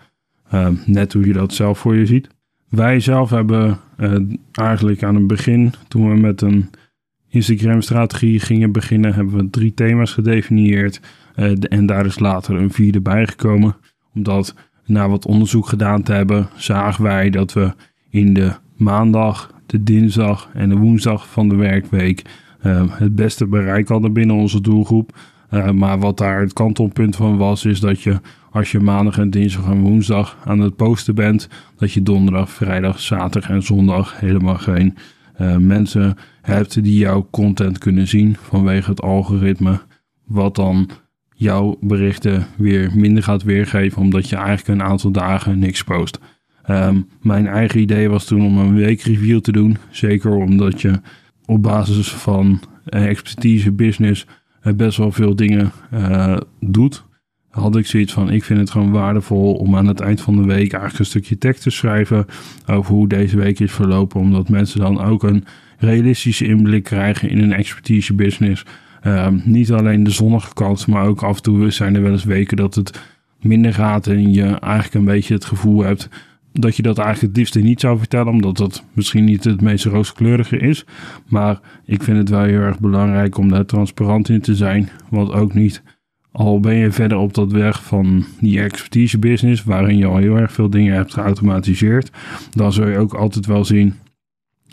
Uh, 0.54 0.68
net 0.86 1.14
hoe 1.14 1.28
je 1.28 1.34
dat 1.34 1.54
zelf 1.54 1.80
voor 1.80 1.96
je 1.96 2.06
ziet. 2.06 2.28
Wij 2.70 3.00
zelf 3.00 3.30
hebben 3.30 3.80
uh, 4.00 4.16
eigenlijk 4.52 5.04
aan 5.04 5.16
het 5.16 5.28
begin, 5.28 5.74
toen 5.88 6.10
we 6.10 6.20
met 6.20 6.42
een 6.42 6.70
Instagram-strategie 7.28 8.40
gingen 8.40 8.72
beginnen, 8.72 9.14
hebben 9.14 9.36
we 9.36 9.50
drie 9.50 9.74
thema's 9.74 10.14
gedefinieerd. 10.14 11.02
Uh, 11.36 11.52
en 11.60 11.86
daar 11.86 12.06
is 12.06 12.20
later 12.20 12.56
een 12.56 12.72
vierde 12.72 13.02
bijgekomen, 13.02 13.76
omdat 14.14 14.56
na 14.92 15.10
wat 15.10 15.26
onderzoek 15.26 15.68
gedaan 15.68 16.04
te 16.04 16.14
hebben, 16.14 16.50
zagen 16.56 17.04
wij 17.04 17.30
dat 17.30 17.54
we 17.54 17.74
in 18.10 18.34
de 18.34 18.52
maandag, 18.78 19.54
de 19.66 19.84
dinsdag 19.84 20.50
en 20.54 20.70
de 20.70 20.76
woensdag 20.76 21.28
van 21.28 21.50
de 21.50 21.56
werkweek 21.56 22.22
uh, 22.66 22.84
het 22.92 23.16
beste 23.16 23.48
bereik 23.48 23.88
hadden 23.88 24.14
binnen 24.14 24.36
onze 24.36 24.62
doelgroep. 24.62 25.18
Uh, 25.52 25.72
maar 25.72 26.00
wat 26.00 26.18
daar 26.18 26.42
het 26.42 26.54
kantelpunt 26.54 27.16
van 27.16 27.38
was, 27.38 27.66
is 27.66 27.80
dat 27.80 28.02
je 28.02 28.20
als 28.52 28.72
je 28.72 28.80
maandag 28.80 29.18
en 29.18 29.30
dinsdag 29.30 29.66
en 29.66 29.82
woensdag 29.82 30.38
aan 30.46 30.60
het 30.60 30.76
posten 30.76 31.16
bent, 31.16 31.50
dat 31.76 31.92
je 31.92 32.04
donderdag, 32.04 32.50
vrijdag, 32.50 33.00
zaterdag 33.00 33.50
en 33.50 33.64
zondag 33.64 34.20
helemaal 34.20 34.58
geen 34.58 34.98
uh, 35.42 35.58
mensen 35.58 36.18
hebt 36.42 36.84
die 36.84 36.98
jouw 36.98 37.28
content 37.32 37.78
kunnen 37.78 38.08
zien 38.08 38.36
vanwege 38.42 38.90
het 38.90 39.02
algoritme. 39.02 39.80
Wat 40.26 40.56
dan 40.56 40.90
jouw 41.42 41.78
berichten 41.80 42.48
weer 42.58 42.92
minder 42.96 43.24
gaat 43.24 43.44
weergeven, 43.44 44.02
omdat 44.02 44.30
je 44.30 44.36
eigenlijk 44.36 44.68
een 44.68 44.88
aantal 44.88 45.12
dagen 45.12 45.60
niks 45.60 45.84
post. 45.84 46.20
Um, 46.70 47.08
mijn 47.22 47.48
eigen 47.48 47.80
idee 47.80 48.10
was 48.10 48.26
toen 48.26 48.46
om 48.46 48.58
een 48.58 48.76
weekreview 48.76 49.40
te 49.40 49.52
doen. 49.52 49.78
Zeker 49.90 50.32
omdat 50.32 50.82
je 50.82 51.02
op 51.46 51.62
basis 51.62 52.12
van 52.12 52.62
uh, 52.90 53.06
expertise, 53.06 53.72
business, 53.72 54.26
uh, 54.64 54.74
best 54.74 54.98
wel 54.98 55.12
veel 55.12 55.36
dingen 55.36 55.72
uh, 55.94 56.38
doet. 56.60 57.04
Had 57.50 57.76
ik 57.76 57.86
zoiets 57.86 58.14
van: 58.14 58.32
ik 58.32 58.44
vind 58.44 58.60
het 58.60 58.72
gewoon 58.72 58.92
waardevol 58.92 59.54
om 59.54 59.76
aan 59.76 59.88
het 59.88 60.00
eind 60.00 60.22
van 60.22 60.36
de 60.36 60.46
week 60.46 60.74
eigenlijk 60.74 61.00
een 61.00 61.06
stukje 61.06 61.38
tekst 61.38 61.64
te 61.64 61.70
schrijven 61.70 62.26
over 62.66 62.94
hoe 62.94 63.08
deze 63.08 63.38
week 63.38 63.60
is 63.60 63.72
verlopen. 63.72 64.20
Omdat 64.20 64.50
mensen 64.50 64.80
dan 64.80 65.02
ook 65.02 65.24
een 65.24 65.46
realistische 65.78 66.46
inblik 66.46 66.84
krijgen 66.84 67.30
in 67.30 67.40
een 67.40 67.54
expertise 67.54 68.14
business. 68.14 68.66
Ehm, 69.02 69.40
niet 69.44 69.72
alleen 69.72 70.04
de 70.04 70.10
zonnige 70.10 70.54
kant, 70.54 70.88
maar 70.88 71.06
ook 71.06 71.24
af 71.24 71.36
en 71.36 71.42
toe 71.42 71.72
zijn 71.72 71.96
er 71.96 72.02
wel 72.02 72.12
eens 72.12 72.24
weken 72.24 72.58
dat 72.58 72.76
het 72.76 73.02
minder 73.40 73.74
gaat 73.74 74.08
en 74.08 74.34
je 74.34 74.46
eigenlijk 74.46 74.94
een 74.94 75.06
beetje 75.06 75.34
het 75.34 75.46
gevoel 75.46 75.84
hebt 75.84 76.10
dat 76.54 76.76
je 76.76 76.82
dat 76.82 76.98
eigenlijk 76.98 77.28
het 77.28 77.38
liefste 77.38 77.60
niet 77.60 77.80
zou 77.80 77.98
vertellen, 77.98 78.34
omdat 78.34 78.58
dat 78.58 78.84
misschien 78.94 79.24
niet 79.24 79.44
het 79.44 79.62
meest 79.62 79.86
rooskleurige 79.86 80.58
is. 80.58 80.86
Maar 81.28 81.60
ik 81.86 82.04
vind 82.04 82.18
het 82.18 82.30
wel 82.30 82.44
heel 82.44 82.60
erg 82.60 82.80
belangrijk 82.80 83.38
om 83.38 83.50
daar 83.50 83.66
transparant 83.66 84.30
in 84.30 84.42
te 84.42 84.56
zijn, 84.56 84.90
want 85.10 85.32
ook 85.32 85.54
niet. 85.54 85.84
Al 86.32 86.60
ben 86.60 86.76
je 86.76 86.92
verder 86.92 87.18
op 87.18 87.34
dat 87.34 87.52
weg 87.52 87.84
van 87.84 88.26
die 88.40 88.62
expertise 88.62 89.20
business, 89.20 89.64
waarin 89.64 89.98
je 89.98 90.06
al 90.06 90.18
heel 90.18 90.38
erg 90.38 90.52
veel 90.52 90.70
dingen 90.70 90.96
hebt 90.96 91.14
geautomatiseerd, 91.14 92.12
dan 92.52 92.74
zul 92.74 92.88
je 92.88 92.98
ook 92.98 93.14
altijd 93.14 93.46
wel 93.46 93.66
zien 93.66 93.96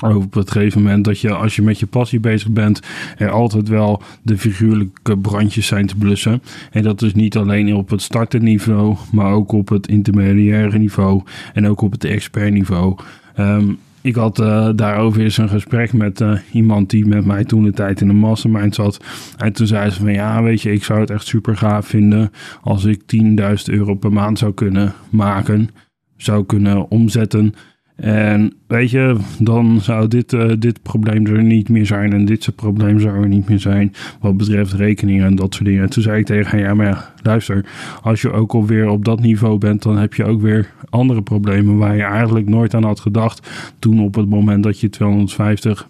op 0.02 0.34
het 0.34 0.50
gegeven 0.50 0.82
moment 0.82 1.04
dat 1.04 1.20
je, 1.20 1.34
als 1.34 1.56
je 1.56 1.62
met 1.62 1.78
je 1.78 1.86
passie 1.86 2.20
bezig 2.20 2.50
bent, 2.50 2.80
er 3.16 3.30
altijd 3.30 3.68
wel 3.68 4.02
de 4.22 4.38
figuurlijke 4.38 5.18
brandjes 5.18 5.66
zijn 5.66 5.86
te 5.86 5.96
blussen. 5.96 6.42
En 6.70 6.82
dat 6.82 7.02
is 7.02 7.14
niet 7.14 7.36
alleen 7.36 7.74
op 7.74 7.90
het 7.90 8.02
starterniveau, 8.02 8.96
maar 9.12 9.32
ook 9.32 9.52
op 9.52 9.68
het 9.68 9.88
intermediaire 9.88 10.78
niveau 10.78 11.22
en 11.52 11.66
ook 11.66 11.80
op 11.80 11.92
het 11.92 12.04
expertniveau. 12.04 12.96
Um, 13.38 13.78
ik 14.00 14.14
had 14.14 14.40
uh, 14.40 14.68
daarover 14.74 15.22
eens 15.22 15.38
een 15.38 15.48
gesprek 15.48 15.92
met 15.92 16.20
uh, 16.20 16.38
iemand 16.52 16.90
die 16.90 17.06
met 17.06 17.24
mij 17.24 17.44
toen 17.44 17.62
de 17.62 17.72
tijd 17.72 18.00
in 18.00 18.06
de 18.08 18.14
mastermind 18.14 18.74
zat. 18.74 19.04
En 19.36 19.52
toen 19.52 19.66
zei 19.66 19.90
ze 19.90 20.00
van 20.00 20.12
ja, 20.12 20.42
weet 20.42 20.62
je, 20.62 20.72
ik 20.72 20.84
zou 20.84 21.00
het 21.00 21.10
echt 21.10 21.26
super 21.26 21.56
gaaf 21.56 21.86
vinden 21.86 22.30
als 22.62 22.84
ik 22.84 23.00
10.000 23.00 23.24
euro 23.64 23.94
per 23.94 24.12
maand 24.12 24.38
zou 24.38 24.54
kunnen 24.54 24.94
maken, 25.10 25.70
zou 26.16 26.44
kunnen 26.44 26.90
omzetten. 26.90 27.54
En 27.98 28.52
weet 28.66 28.90
je, 28.90 29.16
dan 29.38 29.80
zou 29.80 30.08
dit, 30.08 30.32
uh, 30.32 30.52
dit 30.58 30.82
probleem 30.82 31.26
er 31.26 31.42
niet 31.42 31.68
meer 31.68 31.86
zijn. 31.86 32.12
En 32.12 32.24
dit 32.24 32.42
soort 32.42 32.56
probleem 32.56 33.00
zou 33.00 33.22
er 33.22 33.28
niet 33.28 33.48
meer 33.48 33.60
zijn. 33.60 33.94
Wat 34.20 34.36
betreft 34.36 34.72
rekeningen 34.72 35.26
en 35.26 35.34
dat 35.34 35.54
soort 35.54 35.64
dingen. 35.64 35.82
En 35.82 35.90
toen 35.90 36.02
zei 36.02 36.18
ik 36.18 36.26
tegen 36.26 36.50
haar: 36.50 36.60
Ja, 36.60 36.74
maar 36.74 36.86
ja, 36.86 37.12
luister. 37.22 37.64
Als 38.02 38.22
je 38.22 38.32
ook 38.32 38.52
alweer 38.52 38.88
op 38.88 39.04
dat 39.04 39.20
niveau 39.20 39.58
bent, 39.58 39.82
dan 39.82 39.96
heb 39.96 40.14
je 40.14 40.24
ook 40.24 40.40
weer 40.40 40.72
andere 40.90 41.22
problemen. 41.22 41.76
Waar 41.76 41.96
je 41.96 42.02
eigenlijk 42.02 42.48
nooit 42.48 42.74
aan 42.74 42.84
had 42.84 43.00
gedacht. 43.00 43.50
Toen 43.78 44.00
op 44.00 44.14
het 44.14 44.28
moment 44.28 44.62
dat 44.62 44.80
je 44.80 44.90
250 44.90 45.88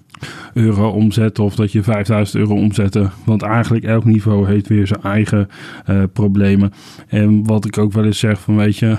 euro 0.54 0.88
omzet 0.88 1.38
of 1.38 1.54
dat 1.54 1.72
je 1.72 1.82
5000 1.82 2.38
euro 2.38 2.54
omzette. 2.54 3.10
Want 3.24 3.42
eigenlijk 3.42 3.84
elk 3.84 4.04
niveau 4.04 4.46
heeft 4.46 4.68
weer 4.68 4.86
zijn 4.86 5.02
eigen 5.02 5.48
uh, 5.90 6.02
problemen. 6.12 6.72
En 7.08 7.44
wat 7.44 7.64
ik 7.64 7.78
ook 7.78 7.92
wel 7.92 8.04
eens 8.04 8.18
zeg: 8.18 8.40
van 8.40 8.56
weet 8.56 8.76
je, 8.76 8.96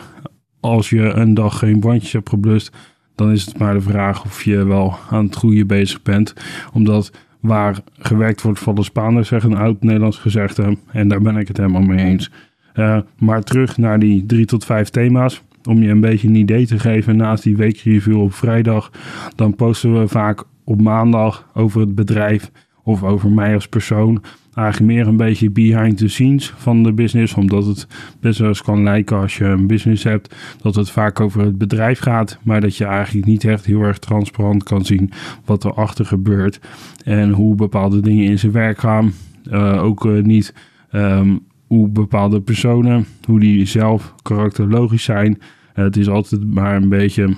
als 0.59 0.89
je 0.89 1.01
een 1.01 1.33
dag 1.33 1.57
geen 1.59 1.79
bandjes 1.79 2.11
hebt 2.11 2.29
geblust 2.29 2.71
dan 3.19 3.31
is 3.31 3.45
het 3.45 3.57
maar 3.57 3.73
de 3.73 3.81
vraag 3.81 4.23
of 4.23 4.43
je 4.43 4.65
wel 4.65 4.97
aan 5.09 5.25
het 5.25 5.35
goede 5.35 5.65
bezig 5.65 6.01
bent. 6.01 6.33
Omdat 6.73 7.11
waar 7.39 7.79
gewerkt 7.99 8.41
wordt 8.41 8.59
van 8.59 8.75
de 8.75 8.83
Spaanders, 8.83 9.27
zegt 9.27 9.45
een 9.45 9.57
oud-Nederlands 9.57 10.17
gezegde. 10.17 10.77
En 10.91 11.07
daar 11.07 11.21
ben 11.21 11.37
ik 11.37 11.47
het 11.47 11.57
helemaal 11.57 11.81
mee 11.81 12.05
eens. 12.05 12.31
Uh, 12.75 12.97
maar 13.17 13.43
terug 13.43 13.77
naar 13.77 13.99
die 13.99 14.25
drie 14.25 14.45
tot 14.45 14.65
vijf 14.65 14.89
thema's. 14.89 15.41
Om 15.63 15.81
je 15.81 15.89
een 15.89 16.01
beetje 16.01 16.27
een 16.27 16.35
idee 16.35 16.65
te 16.65 16.79
geven 16.79 17.17
naast 17.17 17.43
die 17.43 17.57
weekreview 17.57 18.21
op 18.21 18.33
vrijdag. 18.33 18.91
Dan 19.35 19.55
posten 19.55 19.99
we 19.99 20.07
vaak 20.07 20.43
op 20.63 20.81
maandag 20.81 21.49
over 21.53 21.81
het 21.81 21.95
bedrijf 21.95 22.51
of 22.89 23.03
over 23.03 23.31
mij 23.31 23.53
als 23.53 23.67
persoon 23.67 24.21
eigenlijk 24.53 24.91
meer 24.93 25.07
een 25.07 25.17
beetje 25.17 25.49
behind 25.49 25.97
the 25.97 26.07
scenes 26.07 26.53
van 26.57 26.83
de 26.83 26.93
business. 26.93 27.33
Omdat 27.33 27.65
het 27.65 27.87
best 28.19 28.39
wel 28.39 28.47
eens 28.47 28.61
kan 28.61 28.83
lijken 28.83 29.17
als 29.17 29.37
je 29.37 29.45
een 29.45 29.67
business 29.67 30.03
hebt, 30.03 30.35
dat 30.61 30.75
het 30.75 30.89
vaak 30.89 31.19
over 31.19 31.41
het 31.41 31.57
bedrijf 31.57 31.99
gaat. 31.99 32.39
Maar 32.43 32.61
dat 32.61 32.75
je 32.75 32.85
eigenlijk 32.85 33.25
niet 33.25 33.43
echt 33.43 33.65
heel 33.65 33.81
erg 33.81 33.97
transparant 33.97 34.63
kan 34.63 34.85
zien 34.85 35.11
wat 35.45 35.63
er 35.63 35.73
achter 35.73 36.05
gebeurt. 36.05 36.59
En 37.03 37.31
hoe 37.31 37.55
bepaalde 37.55 37.99
dingen 37.99 38.25
in 38.25 38.39
zijn 38.39 38.51
werk 38.51 38.79
gaan. 38.79 39.11
Uh, 39.51 39.83
ook 39.83 40.05
uh, 40.05 40.23
niet 40.23 40.53
um, 40.91 41.39
hoe 41.67 41.89
bepaalde 41.89 42.41
personen, 42.41 43.05
hoe 43.25 43.39
die 43.39 43.65
zelf 43.65 44.15
karakterologisch 44.21 45.03
zijn. 45.03 45.39
Het 45.73 45.97
is 45.97 46.07
altijd 46.07 46.53
maar 46.53 46.75
een 46.75 46.89
beetje. 46.89 47.35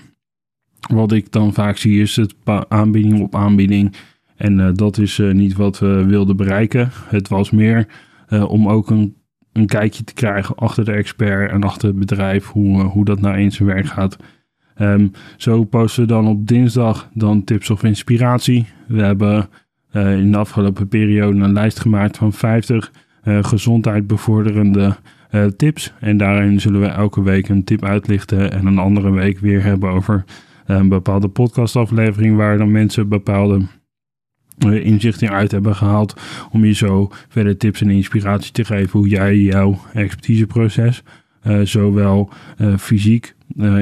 Wat 0.93 1.12
ik 1.12 1.31
dan 1.31 1.53
vaak 1.53 1.77
zie 1.77 2.01
is 2.01 2.15
het 2.15 2.36
aanbieding 2.67 3.22
op 3.22 3.36
aanbieding. 3.36 3.96
En 4.41 4.60
uh, 4.60 4.69
dat 4.74 4.98
is 4.98 5.17
uh, 5.17 5.33
niet 5.33 5.55
wat 5.55 5.79
we 5.79 6.05
wilden 6.05 6.36
bereiken. 6.36 6.89
Het 7.05 7.27
was 7.27 7.51
meer 7.51 7.88
uh, 8.29 8.50
om 8.50 8.69
ook 8.69 8.89
een, 8.89 9.15
een 9.53 9.65
kijkje 9.65 10.03
te 10.03 10.13
krijgen 10.13 10.55
achter 10.55 10.86
de 10.86 10.91
expert 10.91 11.51
en 11.51 11.63
achter 11.63 11.88
het 11.88 12.00
bedrijf, 12.00 12.45
hoe, 12.45 12.81
hoe 12.81 13.05
dat 13.05 13.21
nou 13.21 13.38
in 13.38 13.51
zijn 13.51 13.67
werk 13.67 13.86
gaat. 13.86 14.17
Um, 14.79 15.12
zo 15.38 15.63
posten 15.63 16.01
we 16.01 16.07
dan 16.07 16.27
op 16.27 16.48
dinsdag 16.48 17.10
dan 17.13 17.43
tips 17.43 17.69
of 17.69 17.83
inspiratie. 17.83 18.65
We 18.88 19.01
hebben 19.01 19.50
in 19.91 20.31
de 20.31 20.38
afgelopen 20.38 20.88
periode 20.88 21.39
een 21.39 21.53
lijst 21.53 21.79
gemaakt 21.79 22.17
van 22.17 22.33
50 22.33 22.91
gezondheid 23.24 24.07
bevorderende 24.07 24.95
tips. 25.57 25.93
En 26.00 26.17
daarin 26.17 26.62
zullen 26.62 26.81
we 26.81 26.88
elke 26.88 27.24
week 27.24 27.50
een 27.50 27.63
tip 27.63 27.86
uitlichten 27.86 28.51
en 28.51 28.65
een 28.65 28.77
andere 28.77 29.12
week 29.12 29.39
weer 29.39 29.63
hebben 29.63 29.89
over 29.89 30.24
een 30.65 30.89
bepaalde 30.89 31.27
podcastaflevering 31.27 32.36
waar 32.36 32.57
dan 32.57 32.71
mensen 32.71 33.10
bepaalde 33.10 33.62
uh, 34.65 34.86
inzichten 34.86 35.30
uit 35.30 35.51
hebben 35.51 35.75
gehaald. 35.75 36.22
Om 36.51 36.65
je 36.65 36.74
zo 36.74 37.12
verder 37.27 37.58
tips 37.58 37.82
en 37.82 37.89
inspiratie 37.89 38.51
te 38.51 38.65
geven 38.65 39.00
hoe 39.00 39.08
jij 39.08 39.38
jouw 39.38 39.80
expertiseproces, 39.94 41.03
uh, 41.48 41.60
zowel 41.63 42.30
uh, 42.58 42.77
fysiek 42.77 43.36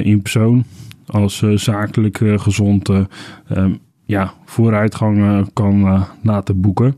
in 0.04 0.22
persoon 0.22 0.64
als 1.06 1.44
zakelijk 1.56 2.20
gezond, 2.36 2.90
um, 2.90 3.80
ja, 4.06 4.34
vooruitgang 4.46 5.48
kan 5.54 6.06
laten 6.24 6.62
boeken. 6.62 6.96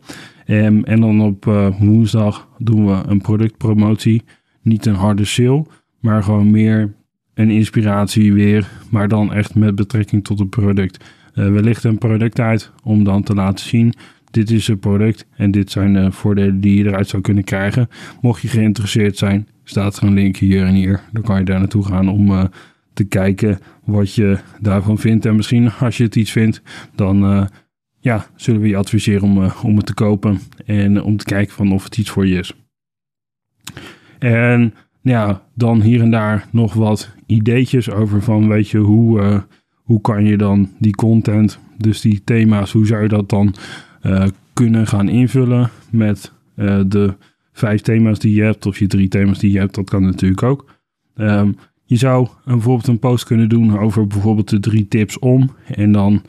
Um, 0.47 0.83
en 0.83 0.99
dan 0.99 1.21
op 1.21 1.45
woensdag 1.79 2.47
doen 2.57 2.85
we 2.85 3.01
een 3.07 3.21
productpromotie. 3.21 4.23
Niet 4.61 4.85
een 4.85 4.95
harde 4.95 5.25
sale, 5.25 5.65
maar 5.99 6.23
gewoon 6.23 6.51
meer 6.51 6.93
een 7.33 7.49
inspiratie 7.49 8.33
weer, 8.33 8.69
maar 8.89 9.07
dan 9.07 9.33
echt 9.33 9.55
met 9.55 9.75
betrekking 9.75 10.23
tot 10.23 10.39
het 10.39 10.49
product. 10.49 11.05
Uh, 11.35 11.53
we 11.53 11.63
lichten 11.63 11.89
een 11.89 11.97
product 11.97 12.39
uit 12.39 12.71
om 12.83 13.03
dan 13.03 13.23
te 13.23 13.33
laten 13.33 13.65
zien. 13.65 13.93
Dit 14.31 14.51
is 14.51 14.67
het 14.67 14.79
product 14.79 15.25
en 15.35 15.51
dit 15.51 15.71
zijn 15.71 15.93
de 15.93 16.11
voordelen 16.11 16.61
die 16.61 16.77
je 16.77 16.89
eruit 16.89 17.07
zou 17.07 17.21
kunnen 17.21 17.43
krijgen. 17.43 17.89
Mocht 18.21 18.41
je 18.41 18.47
geïnteresseerd 18.47 19.17
zijn, 19.17 19.47
staat 19.63 19.97
er 19.97 20.03
een 20.03 20.13
link 20.13 20.37
hier 20.37 20.65
en 20.65 20.73
hier. 20.73 20.99
Dan 21.11 21.23
kan 21.23 21.39
je 21.39 21.45
daar 21.45 21.59
naartoe 21.59 21.85
gaan 21.85 22.09
om 22.09 22.31
uh, 22.31 22.43
te 22.93 23.03
kijken 23.03 23.59
wat 23.83 24.15
je 24.15 24.37
daarvan 24.59 24.97
vindt. 24.97 25.25
En 25.25 25.35
misschien 25.35 25.71
als 25.71 25.97
je 25.97 26.03
het 26.03 26.15
iets 26.15 26.31
vindt, 26.31 26.61
dan 26.95 27.49
ja, 27.99 28.25
zullen 28.35 28.61
we 28.61 28.67
je 28.67 28.75
adviseren 28.75 29.23
om, 29.23 29.51
om 29.63 29.77
het 29.77 29.85
te 29.85 29.93
kopen. 29.93 30.39
En 30.65 31.03
om 31.03 31.17
te 31.17 31.25
kijken 31.25 31.53
van 31.53 31.71
of 31.71 31.83
het 31.83 31.97
iets 31.97 32.09
voor 32.09 32.27
je 32.27 32.37
is. 32.37 32.53
En 34.19 34.73
ja, 35.01 35.41
dan 35.55 35.81
hier 35.81 36.01
en 36.01 36.11
daar 36.11 36.47
nog 36.51 36.73
wat 36.73 37.15
ideetjes 37.25 37.89
over 37.89 38.21
van 38.21 38.47
weet 38.47 38.69
je 38.69 38.77
hoe 38.77 39.43
hoe 39.91 40.01
kan 40.01 40.25
je 40.25 40.37
dan 40.37 40.69
die 40.77 40.95
content, 40.95 41.59
dus 41.77 42.01
die 42.01 42.21
thema's, 42.23 42.71
hoe 42.71 42.85
zou 42.85 43.01
je 43.01 43.07
dat 43.07 43.29
dan 43.29 43.55
uh, 44.03 44.25
kunnen 44.53 44.87
gaan 44.87 45.09
invullen 45.09 45.69
met 45.89 46.31
uh, 46.55 46.81
de 46.87 47.13
vijf 47.53 47.81
thema's 47.81 48.19
die 48.19 48.35
je 48.35 48.41
hebt, 48.41 48.65
of 48.65 48.79
je 48.79 48.87
drie 48.87 49.07
thema's 49.07 49.39
die 49.39 49.51
je 49.51 49.59
hebt, 49.59 49.75
dat 49.75 49.89
kan 49.89 50.03
natuurlijk 50.03 50.43
ook. 50.43 50.69
Um, 51.15 51.55
je 51.85 51.95
zou 51.95 52.27
bijvoorbeeld 52.45 52.87
een 52.87 52.99
post 52.99 53.25
kunnen 53.25 53.49
doen 53.49 53.79
over 53.79 54.07
bijvoorbeeld 54.07 54.49
de 54.49 54.59
drie 54.59 54.87
tips 54.87 55.19
om. 55.19 55.49
En 55.75 55.91
dan, 55.91 56.21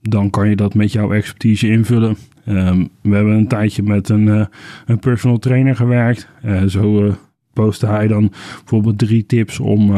dan 0.00 0.30
kan 0.30 0.48
je 0.48 0.56
dat 0.56 0.74
met 0.74 0.92
jouw 0.92 1.12
expertise 1.12 1.68
invullen. 1.68 2.16
Um, 2.48 2.88
we 3.00 3.14
hebben 3.14 3.34
een 3.34 3.48
tijdje 3.48 3.82
met 3.82 4.08
een, 4.08 4.26
uh, 4.26 4.46
een 4.86 4.98
personal 4.98 5.38
trainer 5.38 5.76
gewerkt. 5.76 6.28
zo 6.66 7.14
postte 7.52 7.86
hij 7.86 8.06
dan 8.06 8.32
bijvoorbeeld 8.58 8.98
drie 8.98 9.26
tips 9.26 9.60
om 9.60 9.90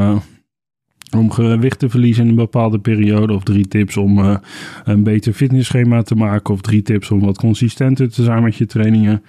om 1.16 1.30
gewicht 1.30 1.78
te 1.78 1.88
verliezen 1.88 2.22
in 2.24 2.30
een 2.30 2.36
bepaalde 2.36 2.78
periode. 2.78 3.32
Of 3.32 3.42
drie 3.42 3.68
tips 3.68 3.96
om 3.96 4.18
uh, 4.18 4.36
een 4.84 5.02
beter 5.02 5.32
fitnessschema 5.32 6.02
te 6.02 6.14
maken. 6.14 6.54
Of 6.54 6.60
drie 6.60 6.82
tips 6.82 7.10
om 7.10 7.20
wat 7.20 7.38
consistenter 7.38 8.10
te 8.10 8.22
zijn 8.22 8.42
met 8.42 8.56
je 8.56 8.66
trainingen. 8.66 9.22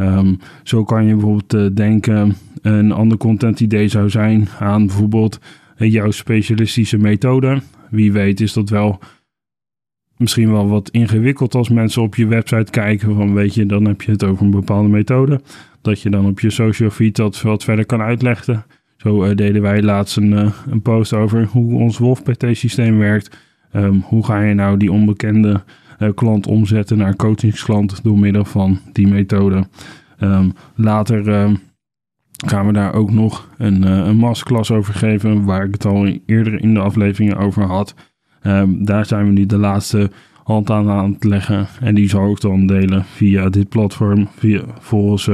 Um, 0.00 0.38
zo 0.62 0.84
kan 0.84 1.04
je 1.04 1.12
bijvoorbeeld 1.12 1.54
uh, 1.54 1.66
denken, 1.74 2.36
een 2.62 2.92
ander 2.92 3.18
content 3.18 3.60
idee 3.60 3.88
zou 3.88 4.10
zijn 4.10 4.48
aan 4.58 4.86
bijvoorbeeld 4.86 5.40
uh, 5.78 5.92
jouw 5.92 6.10
specialistische 6.10 6.98
methode. 6.98 7.60
Wie 7.90 8.12
weet 8.12 8.40
is 8.40 8.52
dat 8.52 8.68
wel 8.68 9.00
misschien 10.16 10.52
wel 10.52 10.68
wat 10.68 10.90
ingewikkeld 10.90 11.54
als 11.54 11.68
mensen 11.68 12.02
op 12.02 12.14
je 12.14 12.26
website 12.26 12.70
kijken. 12.70 13.14
Van 13.14 13.34
weet 13.34 13.54
je, 13.54 13.66
dan 13.66 13.84
heb 13.84 14.02
je 14.02 14.12
het 14.12 14.24
over 14.24 14.44
een 14.44 14.50
bepaalde 14.50 14.88
methode. 14.88 15.40
Dat 15.80 16.00
je 16.00 16.10
dan 16.10 16.26
op 16.26 16.40
je 16.40 16.50
social 16.50 16.90
feed 16.90 17.16
dat 17.16 17.42
wat 17.42 17.64
verder 17.64 17.86
kan 17.86 18.00
uitleggen. 18.00 18.64
Zo 19.02 19.24
uh, 19.24 19.36
deden 19.36 19.62
wij 19.62 19.82
laatst 19.82 20.16
een, 20.16 20.32
uh, 20.32 20.52
een 20.70 20.82
post 20.82 21.12
over 21.12 21.44
hoe 21.44 21.78
ons 21.78 21.98
WolfPT-systeem 21.98 22.98
werkt. 22.98 23.36
Um, 23.72 24.02
hoe 24.06 24.24
ga 24.24 24.40
je 24.40 24.54
nou 24.54 24.76
die 24.76 24.92
onbekende 24.92 25.62
uh, 25.98 26.08
klant 26.14 26.46
omzetten 26.46 26.98
naar 26.98 27.16
coachingsklant 27.16 28.02
door 28.02 28.18
middel 28.18 28.44
van 28.44 28.78
die 28.92 29.06
methode. 29.06 29.66
Um, 30.20 30.52
later 30.74 31.28
uh, 31.28 31.50
gaan 32.46 32.66
we 32.66 32.72
daar 32.72 32.94
ook 32.94 33.10
nog 33.10 33.48
een, 33.58 33.82
een 33.82 34.16
masterclass 34.16 34.70
over 34.70 34.94
geven, 34.94 35.44
waar 35.44 35.64
ik 35.64 35.72
het 35.72 35.84
al 35.84 36.18
eerder 36.26 36.62
in 36.62 36.74
de 36.74 36.80
afleveringen 36.80 37.36
over 37.36 37.62
had. 37.62 37.94
Daar 38.68 39.06
zijn 39.06 39.26
we 39.26 39.32
nu 39.32 39.46
de 39.46 39.58
laatste 39.58 40.10
hand 40.42 40.70
aan 40.70 40.90
aan 40.90 41.12
het 41.12 41.24
leggen. 41.24 41.66
En 41.80 41.94
die 41.94 42.08
zal 42.08 42.30
ik 42.30 42.40
dan 42.40 42.66
delen 42.66 43.04
via 43.04 43.48
dit 43.48 43.68
platform, 43.68 44.28
via, 44.36 44.62
volgens 44.78 45.28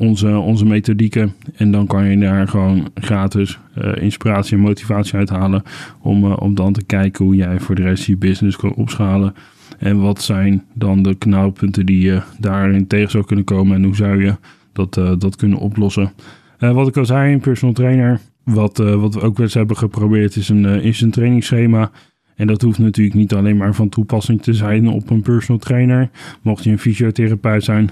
onze, 0.00 0.38
onze 0.38 0.64
methodieken. 0.64 1.32
En 1.56 1.70
dan 1.70 1.86
kan 1.86 2.04
je 2.04 2.18
daar 2.18 2.48
gewoon 2.48 2.90
gratis 2.94 3.58
uh, 3.78 4.02
inspiratie 4.02 4.56
en 4.56 4.62
motivatie 4.62 5.14
uithalen. 5.14 5.62
Om, 6.00 6.24
uh, 6.24 6.36
om 6.38 6.54
dan 6.54 6.72
te 6.72 6.84
kijken 6.84 7.24
hoe 7.24 7.34
jij 7.34 7.60
voor 7.60 7.74
de 7.74 7.82
rest 7.82 8.04
je 8.04 8.16
business 8.16 8.56
kan 8.56 8.74
opschalen. 8.74 9.34
En 9.78 10.00
wat 10.00 10.22
zijn 10.22 10.64
dan 10.74 11.02
de 11.02 11.14
knauwpunten 11.14 11.86
die 11.86 12.00
je 12.00 12.22
daarin 12.38 12.86
tegen 12.86 13.10
zou 13.10 13.24
kunnen 13.24 13.44
komen. 13.44 13.76
En 13.76 13.84
hoe 13.84 13.96
zou 13.96 14.24
je 14.24 14.34
dat, 14.72 14.96
uh, 14.96 15.12
dat 15.18 15.36
kunnen 15.36 15.58
oplossen. 15.58 16.12
wat 16.58 16.88
ik 16.88 16.96
al 16.96 17.06
zei, 17.06 17.32
een 17.32 17.40
personal 17.40 17.74
trainer. 17.74 18.20
Wat, 18.44 18.76
wat 18.76 19.14
we 19.14 19.20
ook 19.20 19.36
wel 19.36 19.46
eens 19.46 19.54
hebben 19.54 19.76
geprobeerd 19.76 20.36
is 20.36 20.48
een, 20.48 20.64
is 20.64 21.00
een 21.00 21.10
trainingsschema. 21.10 21.90
En 22.36 22.46
dat 22.46 22.62
hoeft 22.62 22.78
natuurlijk 22.78 23.16
niet 23.16 23.34
alleen 23.34 23.56
maar 23.56 23.74
van 23.74 23.88
toepassing 23.88 24.42
te 24.42 24.52
zijn 24.52 24.88
op 24.88 25.10
een 25.10 25.22
personal 25.22 25.60
trainer. 25.60 26.10
Mocht 26.42 26.64
je 26.64 26.70
een 26.70 26.78
fysiotherapeut 26.78 27.64
zijn, 27.64 27.90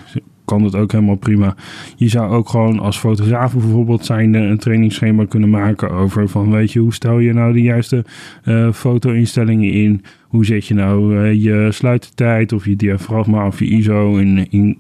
kan 0.53 0.63
dat 0.63 0.77
ook 0.77 0.93
helemaal 0.93 1.17
prima. 1.17 1.55
Je 1.97 2.09
zou 2.09 2.31
ook 2.31 2.49
gewoon 2.49 2.79
als 2.79 2.99
fotograaf 2.99 3.53
bijvoorbeeld 3.53 4.05
zijn 4.05 4.35
een 4.35 4.59
trainingsschema 4.59 5.25
kunnen 5.25 5.51
maken 5.51 5.91
over 5.91 6.29
van 6.29 6.51
weet 6.51 6.73
je, 6.73 6.79
hoe 6.79 6.95
stel 6.95 7.19
je 7.19 7.33
nou 7.33 7.53
de 7.53 7.63
juiste 7.63 8.05
uh, 8.45 8.73
foto-instellingen 8.73 9.73
in? 9.73 10.03
Hoe 10.29 10.45
zet 10.45 10.67
je 10.67 10.75
nou 10.75 11.17
uh, 11.17 11.43
je 11.43 11.69
sluitertijd 11.71 12.53
of 12.53 12.65
je 12.65 12.77
diafragma 12.77 13.47
of 13.47 13.59
je 13.59 13.65
ISO 13.65 14.17
in, 14.17 14.51
in, 14.51 14.79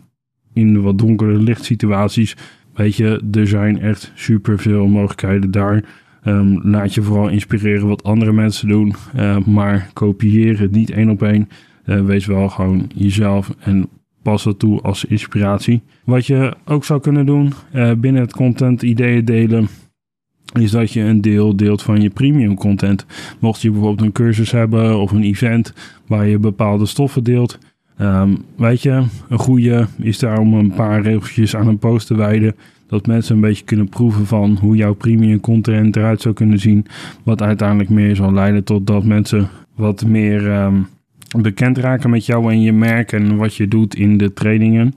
in 0.52 0.82
wat 0.82 0.98
donkere 0.98 1.38
lichtsituaties? 1.38 2.36
Weet 2.74 2.96
je, 2.96 3.22
er 3.32 3.46
zijn 3.46 3.80
echt 3.80 4.12
super 4.14 4.58
veel 4.58 4.86
mogelijkheden 4.86 5.50
daar. 5.50 5.84
Um, 6.24 6.60
laat 6.62 6.94
je 6.94 7.02
vooral 7.02 7.28
inspireren 7.28 7.88
wat 7.88 8.02
andere 8.02 8.32
mensen 8.32 8.68
doen, 8.68 8.94
uh, 9.16 9.38
maar 9.38 9.90
kopieer 9.92 10.60
het 10.60 10.70
niet 10.70 10.90
één 10.90 11.10
op 11.10 11.22
één. 11.22 11.48
wees 11.84 12.26
wel 12.26 12.48
gewoon 12.48 12.90
jezelf 12.94 13.54
en 13.58 13.88
pas 14.22 14.42
dat 14.42 14.58
toe 14.58 14.80
als 14.80 15.04
inspiratie. 15.04 15.82
Wat 16.04 16.26
je 16.26 16.54
ook 16.64 16.84
zou 16.84 17.00
kunnen 17.00 17.26
doen 17.26 17.52
uh, 17.74 17.92
binnen 17.92 18.22
het 18.22 18.32
content 18.32 18.82
ideeën 18.82 19.24
delen, 19.24 19.68
is 20.60 20.70
dat 20.70 20.92
je 20.92 21.00
een 21.00 21.20
deel 21.20 21.56
deelt 21.56 21.82
van 21.82 22.00
je 22.00 22.10
premium 22.10 22.54
content. 22.54 23.06
Mocht 23.38 23.62
je 23.62 23.70
bijvoorbeeld 23.70 24.06
een 24.06 24.12
cursus 24.12 24.50
hebben 24.50 24.98
of 24.98 25.12
een 25.12 25.22
event 25.22 25.72
waar 26.06 26.26
je 26.26 26.38
bepaalde 26.38 26.86
stoffen 26.86 27.24
deelt. 27.24 27.58
Um, 28.00 28.44
weet 28.56 28.82
je, 28.82 29.02
een 29.28 29.38
goede 29.38 29.86
is 29.98 30.18
daar 30.18 30.38
om 30.38 30.54
een 30.54 30.72
paar 30.72 31.02
regeltjes 31.02 31.56
aan 31.56 31.66
een 31.66 31.78
post 31.78 32.06
te 32.06 32.16
wijden. 32.16 32.54
Dat 32.86 33.06
mensen 33.06 33.34
een 33.34 33.40
beetje 33.40 33.64
kunnen 33.64 33.88
proeven 33.88 34.26
van 34.26 34.58
hoe 34.60 34.76
jouw 34.76 34.94
premium 34.94 35.40
content 35.40 35.96
eruit 35.96 36.20
zou 36.20 36.34
kunnen 36.34 36.58
zien. 36.58 36.86
Wat 37.22 37.42
uiteindelijk 37.42 37.90
meer 37.90 38.16
zal 38.16 38.32
leiden 38.32 38.64
tot 38.64 38.86
dat 38.86 39.04
mensen 39.04 39.48
wat 39.74 40.06
meer 40.06 40.62
um, 40.62 40.86
bekend 41.40 41.78
raken 41.78 42.10
met 42.10 42.26
jou 42.26 42.52
en 42.52 42.60
je 42.60 42.72
merk 42.72 43.12
en 43.12 43.36
wat 43.36 43.54
je 43.54 43.68
doet 43.68 43.94
in 43.94 44.16
de 44.16 44.32
trainingen. 44.32 44.94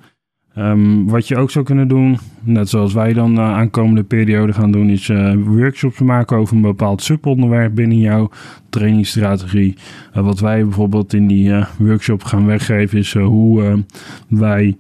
Um, 0.58 1.10
wat 1.10 1.28
je 1.28 1.36
ook 1.36 1.52
zou 1.52 1.66
kunnen 1.66 1.88
doen, 1.88 2.18
net 2.44 2.70
zoals 2.70 2.94
wij 2.94 3.14
dan 3.14 3.36
de 3.36 3.42
aankomende 3.42 4.04
periode 4.04 4.54
gaan 4.54 4.72
doen, 4.72 4.90
is 4.90 5.08
uh, 5.08 5.34
workshops 5.46 6.00
maken 6.00 6.38
over 6.38 6.56
een 6.56 6.62
bepaald 6.62 7.02
subonderwerp 7.02 7.76
binnen 7.76 7.98
jouw 7.98 8.30
trainingsstrategie. 8.70 9.76
Uh, 10.16 10.24
wat 10.24 10.40
wij 10.40 10.64
bijvoorbeeld 10.64 11.14
in 11.14 11.28
die 11.28 11.50
uh, 11.50 11.66
workshop 11.78 12.24
gaan 12.24 12.46
weggeven, 12.46 12.98
is 12.98 13.14
hoe 13.14 13.84
wij 14.28 14.78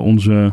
onze 0.00 0.52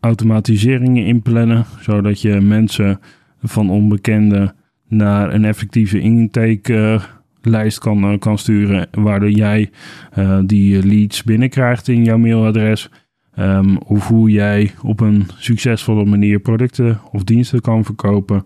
automatiseringen 0.00 1.04
inplannen, 1.04 1.64
zodat 1.80 2.20
je 2.20 2.40
mensen 2.40 3.00
van 3.42 3.70
onbekende 3.70 4.54
naar 4.88 5.34
een 5.34 5.44
effectieve 5.44 6.00
intake 6.00 7.00
lijst 7.46 7.78
kan, 7.78 8.04
eh, 8.04 8.18
kan 8.18 8.38
sturen. 8.38 8.88
Waardoor 8.90 9.30
jij 9.30 9.70
uh, 10.18 10.38
die 10.44 10.86
leads 10.86 11.22
binnenkrijgt 11.22 11.88
in 11.88 12.04
jouw 12.04 12.18
mailadres. 12.18 12.90
Um, 13.38 13.78
of 13.78 14.08
hoe 14.08 14.30
jij 14.30 14.70
op 14.82 15.00
een 15.00 15.26
succesvolle 15.36 16.04
manier 16.04 16.38
producten 16.38 17.00
of 17.12 17.24
diensten 17.24 17.60
kan 17.60 17.84
verkopen. 17.84 18.44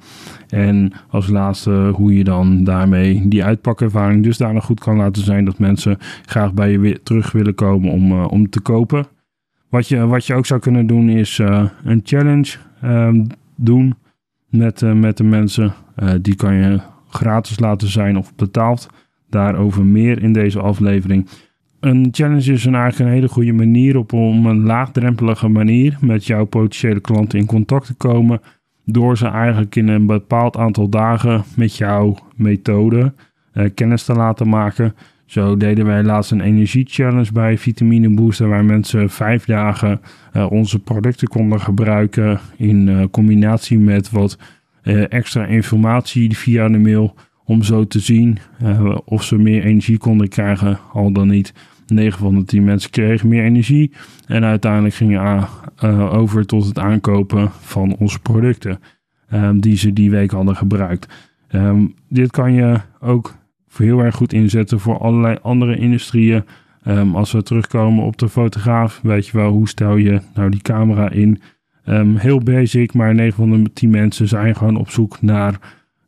En 0.49 0.93
als 1.09 1.29
laatste 1.29 1.93
hoe 1.95 2.17
je 2.17 2.25
dan 2.25 2.65
daarmee 2.65 3.29
die 3.29 3.45
uitpakervaring 3.45 4.23
dus 4.23 4.37
daar 4.37 4.53
nog 4.53 4.65
goed 4.65 4.81
kan 4.81 4.97
laten 4.97 5.25
zijn 5.25 5.45
dat 5.45 5.59
mensen 5.59 5.99
graag 6.25 6.55
bij 6.55 6.71
je 6.71 6.79
weer 6.79 7.03
terug 7.03 7.33
willen 7.33 7.55
komen 7.55 7.91
om, 7.91 8.13
om 8.13 8.51
te 8.51 8.61
kopen. 8.61 9.07
Wat 9.69 9.89
je, 9.89 10.07
wat 10.07 10.27
je 10.27 10.35
ook 10.35 10.47
zou 10.47 10.61
kunnen 10.61 10.87
doen 10.87 11.09
is 11.09 11.39
een 11.85 12.01
challenge 12.05 12.57
um, 12.85 13.27
doen 13.57 13.95
met, 14.49 14.95
met 14.95 15.17
de 15.17 15.25
mensen. 15.25 15.75
die 16.23 16.35
kan 16.35 16.55
je 16.55 16.81
gratis 17.11 17.59
laten 17.59 17.89
zijn 17.89 18.19
of 18.19 18.35
betaald. 18.35 18.89
Daarover 19.29 19.85
meer 19.85 20.23
in 20.23 20.33
deze 20.33 20.61
aflevering. 20.61 21.29
Een 21.81 22.09
challenge 22.11 22.53
is 22.53 22.67
eigenlijk 22.67 22.99
een 22.99 23.15
hele 23.15 23.29
goede 23.29 23.53
manier 23.53 23.97
op 23.97 24.13
om 24.13 24.47
een 24.47 24.65
laagdrempelige 24.65 25.49
manier 25.49 25.97
met 26.01 26.27
jouw 26.27 26.45
potentiële 26.45 27.01
klanten 27.01 27.39
in 27.39 27.47
contact 27.47 27.87
te 27.87 27.95
komen. 27.95 28.41
Door 28.85 29.17
ze 29.17 29.27
eigenlijk 29.27 29.77
in 29.77 29.89
een 29.89 30.07
bepaald 30.07 30.57
aantal 30.57 30.89
dagen 30.89 31.45
met 31.57 31.77
jouw 31.77 32.17
methode 32.37 33.13
eh, 33.53 33.65
kennis 33.75 34.05
te 34.05 34.13
laten 34.13 34.49
maken. 34.49 34.95
Zo 35.31 35.57
deden 35.57 35.87
wij 35.87 36.03
laatst 36.03 36.31
een 36.31 36.41
energie-challenge 36.41 37.33
bij 37.33 37.59
Vitamine 37.59 38.15
Booster, 38.15 38.49
waar 38.49 38.65
mensen 38.65 39.11
vijf 39.11 39.45
dagen 39.45 40.01
uh, 40.33 40.51
onze 40.51 40.79
producten 40.79 41.29
konden 41.29 41.61
gebruiken 41.61 42.41
in 42.57 42.89
uh, 42.89 43.05
combinatie 43.11 43.79
met 43.79 44.11
wat 44.11 44.39
extra 45.09 45.47
informatie 45.47 46.37
via 46.37 46.69
de 46.69 46.79
mail. 46.79 47.15
Om 47.45 47.63
zo 47.63 47.87
te 47.87 47.99
zien 47.99 48.39
uh, 48.63 48.97
of 49.05 49.23
ze 49.23 49.37
meer 49.37 49.65
energie 49.65 49.99
konden 49.99 50.29
krijgen, 50.29 50.79
al 50.93 51.13
dan 51.13 51.29
niet. 51.29 51.53
9 51.87 52.19
van 52.19 52.35
de 52.35 52.45
10 52.45 52.65
mensen 52.65 52.91
kregen 52.91 53.29
meer 53.29 53.45
energie. 53.45 53.93
En 54.27 54.45
uiteindelijk 54.45 54.95
gingen 54.95 55.49
uh, 55.85 56.15
over 56.15 56.47
tot 56.47 56.67
het 56.67 56.79
aankopen 56.79 57.51
van 57.61 57.97
onze 57.97 58.21
producten. 58.21 58.81
Die 59.55 59.77
ze 59.77 59.93
die 59.93 60.11
week 60.11 60.31
hadden 60.31 60.57
gebruikt. 60.57 61.07
Um, 61.53 61.95
dit 62.09 62.31
kan 62.31 62.53
je 62.53 62.81
ook 63.01 63.35
heel 63.77 64.01
erg 64.01 64.15
goed 64.15 64.33
inzetten 64.33 64.81
voor 64.81 64.99
allerlei 64.99 65.37
andere 65.43 65.77
industrieën. 65.77 66.45
Um, 66.87 67.17
als 67.17 67.33
we 67.33 67.43
terugkomen 67.43 68.05
op 68.05 68.19
de 68.19 68.29
fotograaf, 68.29 69.01
weet 69.03 69.27
je 69.27 69.37
wel, 69.37 69.51
hoe 69.51 69.69
stel 69.69 69.97
je 69.97 70.21
nou 70.35 70.51
die 70.51 70.63
camera 70.63 71.11
in? 71.11 71.41
Um, 71.87 72.17
heel 72.17 72.39
basic, 72.39 72.95
maar 72.95 73.15
9 73.15 73.33
van 73.33 73.65
de 73.65 73.73
10 73.73 73.91
mensen 73.91 74.29
zijn 74.29 74.57
gewoon 74.57 74.77
op 74.77 74.91
zoek 74.91 75.23
naar 75.23 75.59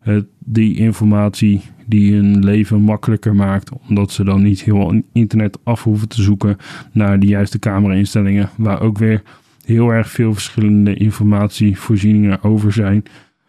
uh, 0.05 0.21
die 0.39 0.77
informatie 0.77 1.61
die 1.87 2.15
hun 2.15 2.45
leven 2.45 2.81
makkelijker 2.81 3.35
maakt. 3.35 3.71
Omdat 3.89 4.11
ze 4.11 4.25
dan 4.25 4.43
niet 4.43 4.63
heel 4.63 5.03
internet 5.13 5.59
af 5.63 5.83
hoeven 5.83 6.09
te 6.09 6.23
zoeken 6.23 6.57
naar 6.93 7.21
de 7.21 7.27
juiste 7.27 7.59
camera-instellingen. 7.59 8.51
Waar 8.57 8.81
ook 8.81 8.99
weer 8.99 9.23
heel 9.65 9.91
erg 9.91 10.11
veel 10.11 10.33
verschillende 10.33 10.95
informatievoorzieningen 10.95 12.43
over 12.43 12.73
zijn. 12.73 13.03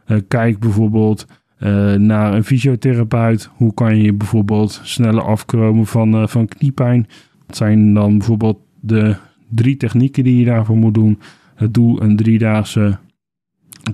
Uh, 0.08 0.18
kijk 0.28 0.60
bijvoorbeeld 0.60 1.28
uh, 1.60 1.94
naar 1.94 2.34
een 2.34 2.44
fysiotherapeut. 2.44 3.50
Hoe 3.56 3.74
kan 3.74 3.98
je 3.98 4.14
bijvoorbeeld 4.14 4.82
sneller 4.84 5.24
afkomen 5.24 5.86
van, 5.86 6.30
van 6.30 6.48
kniepijn? 6.48 7.08
Dat 7.48 7.58
zijn 7.58 7.94
dan 7.94 8.18
bijvoorbeeld 8.18 8.60
de 8.80 9.16
drie 9.50 9.78
technieken 9.78 10.24
die 10.24 10.40
je 10.40 10.46
daarvoor 10.46 10.78
moet 10.78 10.94
doen 10.94 11.20
doe 11.72 12.02
een 12.02 12.16
driedaagse 12.16 12.98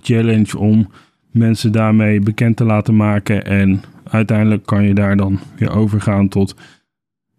challenge 0.02 0.58
om 0.58 0.90
mensen 1.32 1.72
daarmee 1.72 2.20
bekend 2.20 2.58
te 2.58 2.64
laten 2.64 2.96
maken. 2.96 3.46
En 3.46 3.82
uiteindelijk 4.04 4.66
kan 4.66 4.84
je 4.84 4.94
daar 4.94 5.18
dan 5.18 5.40
weer 5.58 5.72
overgaan 5.72 6.28
tot 6.28 6.56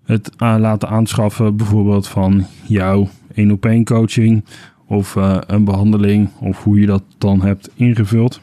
het 0.05 0.31
laten 0.39 0.89
aanschaffen, 0.89 1.57
bijvoorbeeld 1.57 2.09
van 2.09 2.47
jouw 2.67 3.09
één 3.35 3.51
op 3.51 3.67
één 3.67 3.85
coaching 3.85 4.45
of 4.87 5.17
uh, 5.17 5.39
een 5.47 5.65
behandeling 5.65 6.29
of 6.41 6.65
hoe 6.65 6.81
je 6.81 6.87
dat 6.87 7.03
dan 7.19 7.43
hebt 7.43 7.71
ingevuld. 7.75 8.41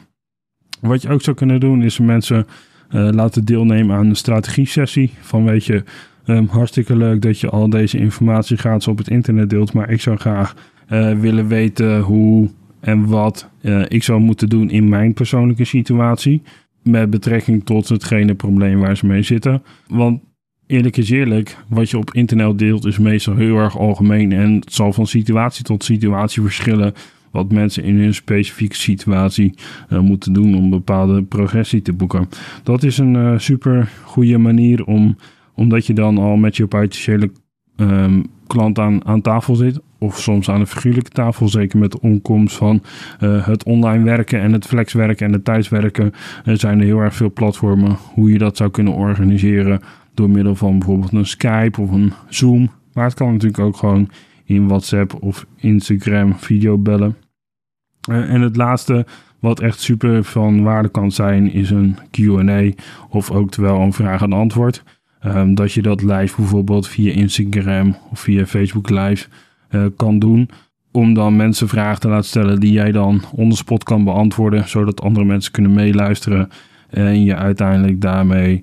Wat 0.80 1.02
je 1.02 1.08
ook 1.08 1.22
zou 1.22 1.36
kunnen 1.36 1.60
doen 1.60 1.82
is 1.82 1.98
mensen 1.98 2.46
uh, 2.90 3.08
laten 3.10 3.44
deelnemen 3.44 3.96
aan 3.96 4.06
een 4.06 4.16
strategie 4.16 4.66
sessie 4.66 5.12
van 5.20 5.44
weet 5.44 5.64
je, 5.64 5.84
um, 6.26 6.46
hartstikke 6.46 6.96
leuk 6.96 7.22
dat 7.22 7.40
je 7.40 7.48
al 7.48 7.70
deze 7.70 7.98
informatie 7.98 8.56
gratis 8.56 8.88
op 8.88 8.98
het 8.98 9.08
internet 9.08 9.50
deelt, 9.50 9.72
maar 9.72 9.90
ik 9.90 10.00
zou 10.00 10.16
graag 10.16 10.54
willen 10.88 11.48
weten 11.48 12.00
hoe 12.00 12.50
en 12.80 13.06
wat 13.06 13.50
uh, 13.62 13.84
ik 13.88 14.02
zou 14.02 14.20
moeten 14.20 14.48
doen 14.48 14.70
in 14.70 14.88
mijn 14.88 15.12
persoonlijke 15.12 15.64
situatie. 15.64 16.42
Met 16.82 17.10
betrekking 17.10 17.64
tot 17.64 17.88
hetgene 17.88 18.34
probleem 18.34 18.78
waar 18.78 18.96
ze 18.96 19.06
mee 19.06 19.22
zitten. 19.22 19.62
Want 19.86 20.20
eerlijk 20.66 20.96
is 20.96 21.10
eerlijk, 21.10 21.56
wat 21.68 21.90
je 21.90 21.98
op 21.98 22.14
internet 22.14 22.58
deelt 22.58 22.84
is 22.84 22.98
meestal 22.98 23.36
heel 23.36 23.56
erg 23.56 23.78
algemeen. 23.78 24.32
En 24.32 24.54
het 24.54 24.72
zal 24.72 24.92
van 24.92 25.06
situatie 25.06 25.64
tot 25.64 25.84
situatie 25.84 26.42
verschillen. 26.42 26.92
Wat 27.30 27.52
mensen 27.52 27.84
in 27.84 27.98
hun 27.98 28.14
specifieke 28.14 28.76
situatie 28.76 29.54
uh, 29.92 30.00
moeten 30.00 30.32
doen 30.32 30.54
om 30.54 30.70
bepaalde 30.70 31.22
progressie 31.22 31.82
te 31.82 31.92
boeken. 31.92 32.28
Dat 32.62 32.82
is 32.82 32.98
een 32.98 33.14
uh, 33.14 33.38
super 33.38 33.90
goede 34.04 34.38
manier 34.38 34.84
om, 34.84 35.16
omdat 35.54 35.86
je 35.86 35.92
dan 35.92 36.18
al 36.18 36.36
met 36.36 36.56
je 36.56 36.66
potentiële 36.66 37.30
um, 37.80 38.26
klant 38.46 38.78
aan, 38.78 39.06
aan 39.06 39.20
tafel 39.20 39.54
zit. 39.54 39.80
Of 39.98 40.18
soms 40.18 40.50
aan 40.50 40.60
een 40.60 40.66
figuurlijke 40.66 41.10
tafel. 41.10 41.48
Zeker 41.48 41.78
met 41.78 41.92
de 41.92 42.00
onkomst 42.00 42.56
van 42.56 42.82
uh, 43.20 43.46
het 43.46 43.64
online 43.64 44.04
werken 44.04 44.40
en 44.40 44.52
het 44.52 44.66
flexwerken 44.66 45.26
en 45.26 45.32
het 45.32 45.44
thuiswerken. 45.44 46.12
Er 46.44 46.58
zijn 46.58 46.78
er 46.78 46.84
heel 46.84 47.00
erg 47.00 47.14
veel 47.14 47.32
platformen 47.32 47.96
hoe 48.14 48.32
je 48.32 48.38
dat 48.38 48.56
zou 48.56 48.70
kunnen 48.70 48.92
organiseren. 48.92 49.80
Door 50.14 50.30
middel 50.30 50.54
van 50.54 50.78
bijvoorbeeld 50.78 51.12
een 51.12 51.26
Skype 51.26 51.80
of 51.80 51.90
een 51.90 52.12
Zoom. 52.28 52.70
Maar 52.92 53.04
het 53.04 53.14
kan 53.14 53.32
natuurlijk 53.32 53.58
ook 53.58 53.76
gewoon 53.76 54.08
in 54.44 54.68
WhatsApp 54.68 55.22
of 55.22 55.46
Instagram 55.56 56.34
videobellen. 56.34 57.16
Uh, 58.10 58.34
en 58.34 58.40
het 58.40 58.56
laatste 58.56 59.06
wat 59.40 59.60
echt 59.60 59.80
super 59.80 60.24
van 60.24 60.62
waarde 60.62 60.88
kan 60.88 61.12
zijn 61.12 61.52
is 61.52 61.70
een 61.70 61.96
Q&A 62.10 62.70
of 63.08 63.30
ook 63.30 63.50
terwijl 63.50 63.80
een 63.80 63.92
vraag 63.92 64.22
en 64.22 64.32
antwoord. 64.32 64.82
Um, 65.36 65.54
dat 65.54 65.72
je 65.72 65.82
dat 65.82 66.02
live 66.02 66.36
bijvoorbeeld 66.36 66.88
via 66.88 67.12
Instagram 67.12 67.96
of 68.10 68.20
via 68.20 68.46
Facebook 68.46 68.90
live 68.90 69.26
uh, 69.70 69.84
kan 69.96 70.18
doen. 70.18 70.50
Om 70.92 71.14
dan 71.14 71.36
mensen 71.36 71.68
vragen 71.68 72.00
te 72.00 72.08
laten 72.08 72.28
stellen 72.28 72.60
die 72.60 72.72
jij 72.72 72.92
dan 72.92 73.22
on 73.32 73.52
spot 73.52 73.84
kan 73.84 74.04
beantwoorden. 74.04 74.68
Zodat 74.68 75.00
andere 75.00 75.26
mensen 75.26 75.52
kunnen 75.52 75.74
meeluisteren. 75.74 76.50
En 76.90 77.24
je 77.24 77.34
uiteindelijk 77.34 78.00
daarmee 78.00 78.62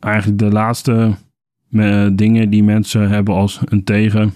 eigenlijk 0.00 0.38
de 0.38 0.50
laatste 0.50 1.14
dingen 2.12 2.50
die 2.50 2.62
mensen 2.62 3.08
hebben 3.08 3.34
als 3.34 3.60
een 3.64 3.84
tegen 3.84 4.32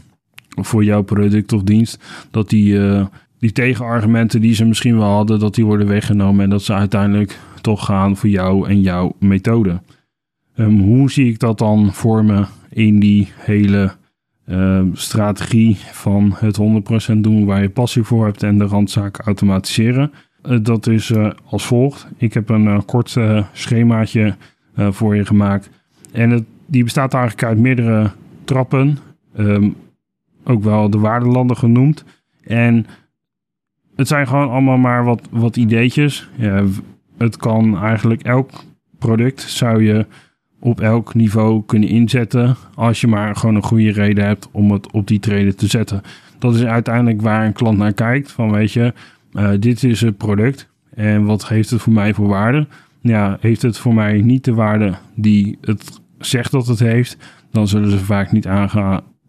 voor 0.48 0.84
jouw 0.84 1.02
product 1.02 1.52
of 1.52 1.62
dienst, 1.62 2.04
dat 2.30 2.48
die, 2.48 2.78
die 3.38 3.52
tegenargumenten 3.52 4.40
die 4.40 4.54
ze 4.54 4.64
misschien 4.64 4.98
wel 4.98 5.10
hadden, 5.10 5.38
dat 5.38 5.54
die 5.54 5.64
worden 5.64 5.86
weggenomen 5.86 6.44
en 6.44 6.50
dat 6.50 6.62
ze 6.62 6.72
uiteindelijk 6.72 7.38
toch 7.60 7.84
gaan 7.84 8.16
voor 8.16 8.28
jou 8.28 8.68
en 8.68 8.80
jouw 8.80 9.16
methode. 9.18 9.80
Ehm, 10.56 10.78
hoe 10.78 11.10
zie 11.10 11.28
ik 11.28 11.38
dat 11.38 11.58
dan 11.58 11.92
voor 11.92 12.24
me 12.24 12.44
in 12.70 13.00
die 13.00 13.28
hele 13.36 13.92
ehm, 14.46 14.88
strategie 14.92 15.76
van 15.76 16.34
het 16.36 16.56
100% 16.56 17.20
doen 17.20 17.44
waar 17.44 17.62
je 17.62 17.68
passie 17.68 18.02
voor 18.02 18.24
hebt 18.24 18.42
en 18.42 18.58
de 18.58 18.64
randzaken 18.64 19.24
automatiseren? 19.24 20.12
Uh, 20.48 20.58
dat 20.62 20.86
is 20.86 21.10
uh, 21.10 21.30
als 21.44 21.66
volgt. 21.66 22.08
Ik 22.16 22.34
heb 22.34 22.48
een 22.48 22.64
uh, 22.64 22.80
kort 22.86 23.16
schemaatje 23.52 24.36
voor 24.90 25.16
je 25.16 25.26
gemaakt. 25.26 25.70
En 26.12 26.30
het, 26.30 26.44
die 26.66 26.84
bestaat 26.84 27.14
eigenlijk 27.14 27.44
uit 27.44 27.58
meerdere 27.58 28.10
trappen. 28.44 28.98
Um, 29.38 29.74
ook 30.44 30.62
wel 30.62 30.90
de 30.90 30.98
waardelanden 30.98 31.56
genoemd. 31.56 32.04
En 32.44 32.86
het 33.96 34.08
zijn 34.08 34.26
gewoon 34.26 34.50
allemaal 34.50 34.76
maar 34.76 35.04
wat, 35.04 35.28
wat 35.30 35.56
ideetjes. 35.56 36.28
Ja, 36.34 36.64
het 37.18 37.36
kan 37.36 37.78
eigenlijk 37.78 38.22
elk 38.22 38.50
product 38.98 39.40
zou 39.40 39.82
je 39.82 40.06
op 40.66 40.80
elk 40.80 41.14
niveau 41.14 41.62
kunnen 41.66 41.88
inzetten. 41.88 42.56
Als 42.74 43.00
je 43.00 43.06
maar 43.06 43.36
gewoon 43.36 43.54
een 43.54 43.62
goede 43.62 43.92
reden 43.92 44.24
hebt 44.24 44.48
om 44.52 44.70
het 44.70 44.92
op 44.92 45.06
die 45.06 45.20
treden 45.20 45.56
te 45.56 45.66
zetten. 45.66 46.02
Dat 46.38 46.54
is 46.54 46.64
uiteindelijk 46.64 47.22
waar 47.22 47.46
een 47.46 47.52
klant 47.52 47.78
naar 47.78 47.92
kijkt. 47.92 48.32
Van 48.32 48.52
weet 48.52 48.72
je, 48.72 48.92
uh, 49.32 49.50
dit 49.60 49.82
is 49.82 50.00
het 50.00 50.16
product. 50.16 50.68
En 50.94 51.24
wat 51.24 51.48
heeft 51.48 51.70
het 51.70 51.80
voor 51.80 51.92
mij 51.92 52.14
voor 52.14 52.28
waarde? 52.28 52.66
Ja, 53.00 53.36
heeft 53.40 53.62
het 53.62 53.78
voor 53.78 53.94
mij 53.94 54.20
niet 54.20 54.44
de 54.44 54.54
waarde 54.54 54.94
die 55.14 55.58
het 55.60 56.00
zegt 56.18 56.50
dat 56.50 56.66
het 56.66 56.78
heeft, 56.78 57.16
dan 57.50 57.68
zullen 57.68 57.90
ze 57.90 57.98
vaak 57.98 58.32
niet 58.32 58.48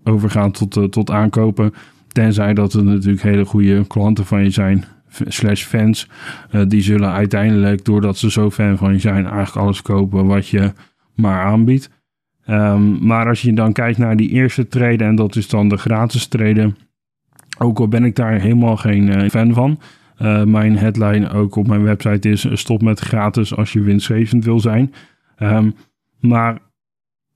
overgaan 0.04 0.52
tot, 0.52 0.78
uh, 0.78 0.84
tot 0.84 1.12
aankopen. 1.12 1.74
Tenzij 2.08 2.54
dat 2.54 2.74
het 2.74 2.86
natuurlijk 2.86 3.22
hele 3.22 3.46
goede 3.46 3.88
klanten 3.88 4.26
van 4.26 4.44
je 4.44 4.50
zijn, 4.50 4.86
slash 5.28 5.64
fans. 5.64 6.10
Uh, 6.52 6.62
die 6.68 6.82
zullen 6.82 7.12
uiteindelijk, 7.12 7.86
doordat 7.86 8.18
ze 8.18 8.32
zo 8.32 8.52
fan 8.52 8.78
van 8.78 8.94
je 8.94 9.00
zijn, 9.00 9.26
eigenlijk 9.26 9.56
alles 9.66 9.82
kopen 9.82 10.26
wat 10.26 10.48
je 10.48 10.74
maar 11.18 11.46
aanbiedt. 11.46 11.90
Um, 12.50 13.06
maar 13.06 13.28
als 13.28 13.42
je 13.42 13.54
dan 13.54 13.74
kijkt 13.74 13.98
naar 13.98 14.18
die 14.18 14.30
eerste 14.30 14.68
treden, 14.68 15.08
en 15.08 15.16
dat 15.16 15.36
is 15.36 15.48
dan 15.48 15.70
de 15.70 15.78
gratis 15.78 16.28
treden. 16.28 16.78
Ook 17.58 17.80
al 17.80 17.88
ben 17.88 18.04
ik 18.04 18.16
daar 18.16 18.40
helemaal 18.40 18.78
geen 18.78 19.08
uh, 19.08 19.30
fan 19.30 19.54
van. 19.54 19.80
Uh, 20.22 20.44
mijn 20.44 20.78
headline 20.78 21.30
ook 21.30 21.56
op 21.56 21.68
mijn 21.68 21.84
website 21.84 22.30
is: 22.30 22.48
stop 22.54 22.82
met 22.82 23.00
gratis 23.00 23.56
als 23.56 23.74
je 23.74 23.82
winstgevend 23.82 24.46
wil 24.46 24.60
zijn. 24.60 24.94
Um, 25.40 25.76
maar 26.20 26.58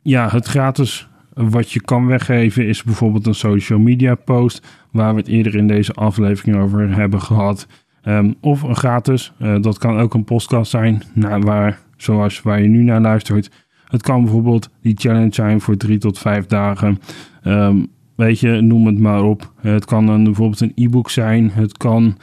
ja, 0.01 0.29
het 0.29 0.45
gratis 0.45 1.09
wat 1.33 1.71
je 1.71 1.81
kan 1.81 2.05
weggeven 2.05 2.67
is 2.67 2.83
bijvoorbeeld 2.83 3.27
een 3.27 3.35
social 3.35 3.79
media 3.79 4.15
post, 4.15 4.67
waar 4.91 5.13
we 5.13 5.19
het 5.19 5.29
eerder 5.29 5.55
in 5.55 5.67
deze 5.67 5.93
aflevering 5.93 6.57
over 6.57 6.95
hebben 6.95 7.21
gehad. 7.21 7.67
Um, 8.03 8.35
of 8.41 8.61
een 8.61 8.75
gratis, 8.75 9.33
dat 9.61 9.77
kan 9.77 9.97
ook 9.97 10.13
een 10.13 10.23
podcast 10.23 10.71
zijn, 10.71 11.03
waar, 11.39 11.79
zoals 11.97 12.41
waar 12.41 12.61
je 12.61 12.67
nu 12.67 12.83
naar 12.83 13.01
luistert. 13.01 13.51
Het 13.91 14.01
kan 14.01 14.23
bijvoorbeeld 14.23 14.69
die 14.81 14.95
challenge 14.97 15.33
zijn 15.33 15.61
voor 15.61 15.77
drie 15.77 15.97
tot 15.97 16.19
vijf 16.19 16.45
dagen. 16.45 16.99
Um, 17.43 17.87
weet 18.15 18.39
je, 18.39 18.61
noem 18.61 18.85
het 18.85 18.99
maar 18.99 19.23
op. 19.23 19.53
Het 19.61 19.85
kan 19.85 20.07
een, 20.07 20.23
bijvoorbeeld 20.23 20.61
een 20.61 20.71
e-book 20.75 21.09
zijn. 21.09 21.49
Het 21.53 21.77
kan. 21.77 22.17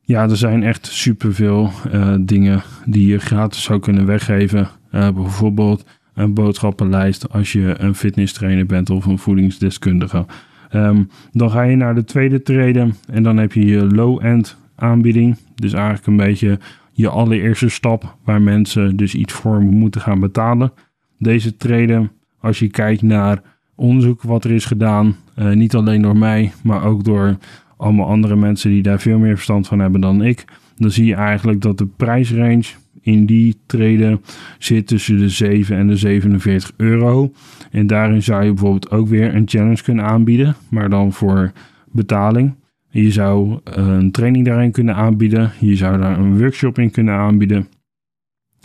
Ja, 0.00 0.22
er 0.22 0.36
zijn 0.36 0.62
echt 0.62 0.86
superveel 0.86 1.70
uh, 1.92 2.14
dingen 2.20 2.62
die 2.86 3.06
je 3.06 3.18
gratis 3.18 3.62
zou 3.62 3.78
kunnen 3.78 4.06
weggeven. 4.06 4.68
Uh, 4.92 5.10
bijvoorbeeld 5.10 5.84
een 6.14 6.34
boodschappenlijst 6.34 7.32
als 7.32 7.52
je 7.52 7.74
een 7.78 7.94
fitness 7.94 8.32
trainer 8.32 8.66
bent 8.66 8.90
of 8.90 9.06
een 9.06 9.18
voedingsdeskundige. 9.18 10.26
Um, 10.72 11.10
dan 11.32 11.50
ga 11.50 11.62
je 11.62 11.76
naar 11.76 11.94
de 11.94 12.04
tweede 12.04 12.42
treden 12.42 12.94
en 13.10 13.22
dan 13.22 13.36
heb 13.36 13.52
je 13.52 13.66
je 13.66 13.86
low-end 13.86 14.56
aanbieding. 14.74 15.36
Dus 15.54 15.72
eigenlijk 15.72 16.06
een 16.06 16.16
beetje 16.16 16.58
je 16.98 17.08
allereerste 17.08 17.68
stap 17.68 18.16
waar 18.24 18.42
mensen 18.42 18.96
dus 18.96 19.14
iets 19.14 19.32
voor 19.32 19.60
moeten 19.60 20.00
gaan 20.00 20.20
betalen. 20.20 20.72
Deze 21.18 21.56
treden, 21.56 22.10
als 22.40 22.58
je 22.58 22.68
kijkt 22.68 23.02
naar 23.02 23.42
onderzoek 23.74 24.22
wat 24.22 24.44
er 24.44 24.50
is 24.50 24.64
gedaan, 24.64 25.16
uh, 25.38 25.52
niet 25.52 25.74
alleen 25.74 26.02
door 26.02 26.16
mij, 26.16 26.52
maar 26.62 26.84
ook 26.84 27.04
door 27.04 27.36
allemaal 27.76 28.06
andere 28.06 28.36
mensen 28.36 28.70
die 28.70 28.82
daar 28.82 29.00
veel 29.00 29.18
meer 29.18 29.34
verstand 29.34 29.66
van 29.68 29.78
hebben 29.78 30.00
dan 30.00 30.22
ik, 30.22 30.44
dan 30.76 30.90
zie 30.90 31.06
je 31.06 31.14
eigenlijk 31.14 31.60
dat 31.60 31.78
de 31.78 31.86
prijsrange 31.86 32.64
in 33.00 33.26
die 33.26 33.60
treden 33.66 34.20
zit 34.58 34.86
tussen 34.86 35.18
de 35.18 35.28
7 35.28 35.76
en 35.76 35.86
de 35.86 35.96
47 35.96 36.72
euro. 36.76 37.32
En 37.70 37.86
daarin 37.86 38.22
zou 38.22 38.44
je 38.44 38.52
bijvoorbeeld 38.52 38.90
ook 38.90 39.08
weer 39.08 39.34
een 39.34 39.48
challenge 39.48 39.82
kunnen 39.82 40.04
aanbieden, 40.04 40.56
maar 40.68 40.90
dan 40.90 41.12
voor 41.12 41.52
betaling. 41.92 42.54
Je 42.90 43.10
zou 43.10 43.60
eh, 43.64 43.74
een 43.86 44.10
training 44.10 44.44
daarin 44.44 44.72
kunnen 44.72 44.94
aanbieden. 44.94 45.52
Je 45.60 45.76
zou 45.76 45.98
daar 45.98 46.18
een 46.18 46.38
workshop 46.38 46.78
in 46.78 46.90
kunnen 46.90 47.14
aanbieden. 47.14 47.68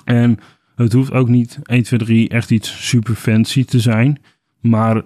En 0.06 0.38
het 0.76 0.94
hoeft 0.94 1.12
ook 1.12 1.28
niet 1.28 1.60
1, 1.64 1.84
2, 1.84 2.00
3 2.00 2.30
echt 2.30 2.52
iets 2.52 2.88
super 2.88 3.16
fancy 3.16 3.66
te 3.66 3.80
zijn. 3.80 4.18
Maar 4.62 5.02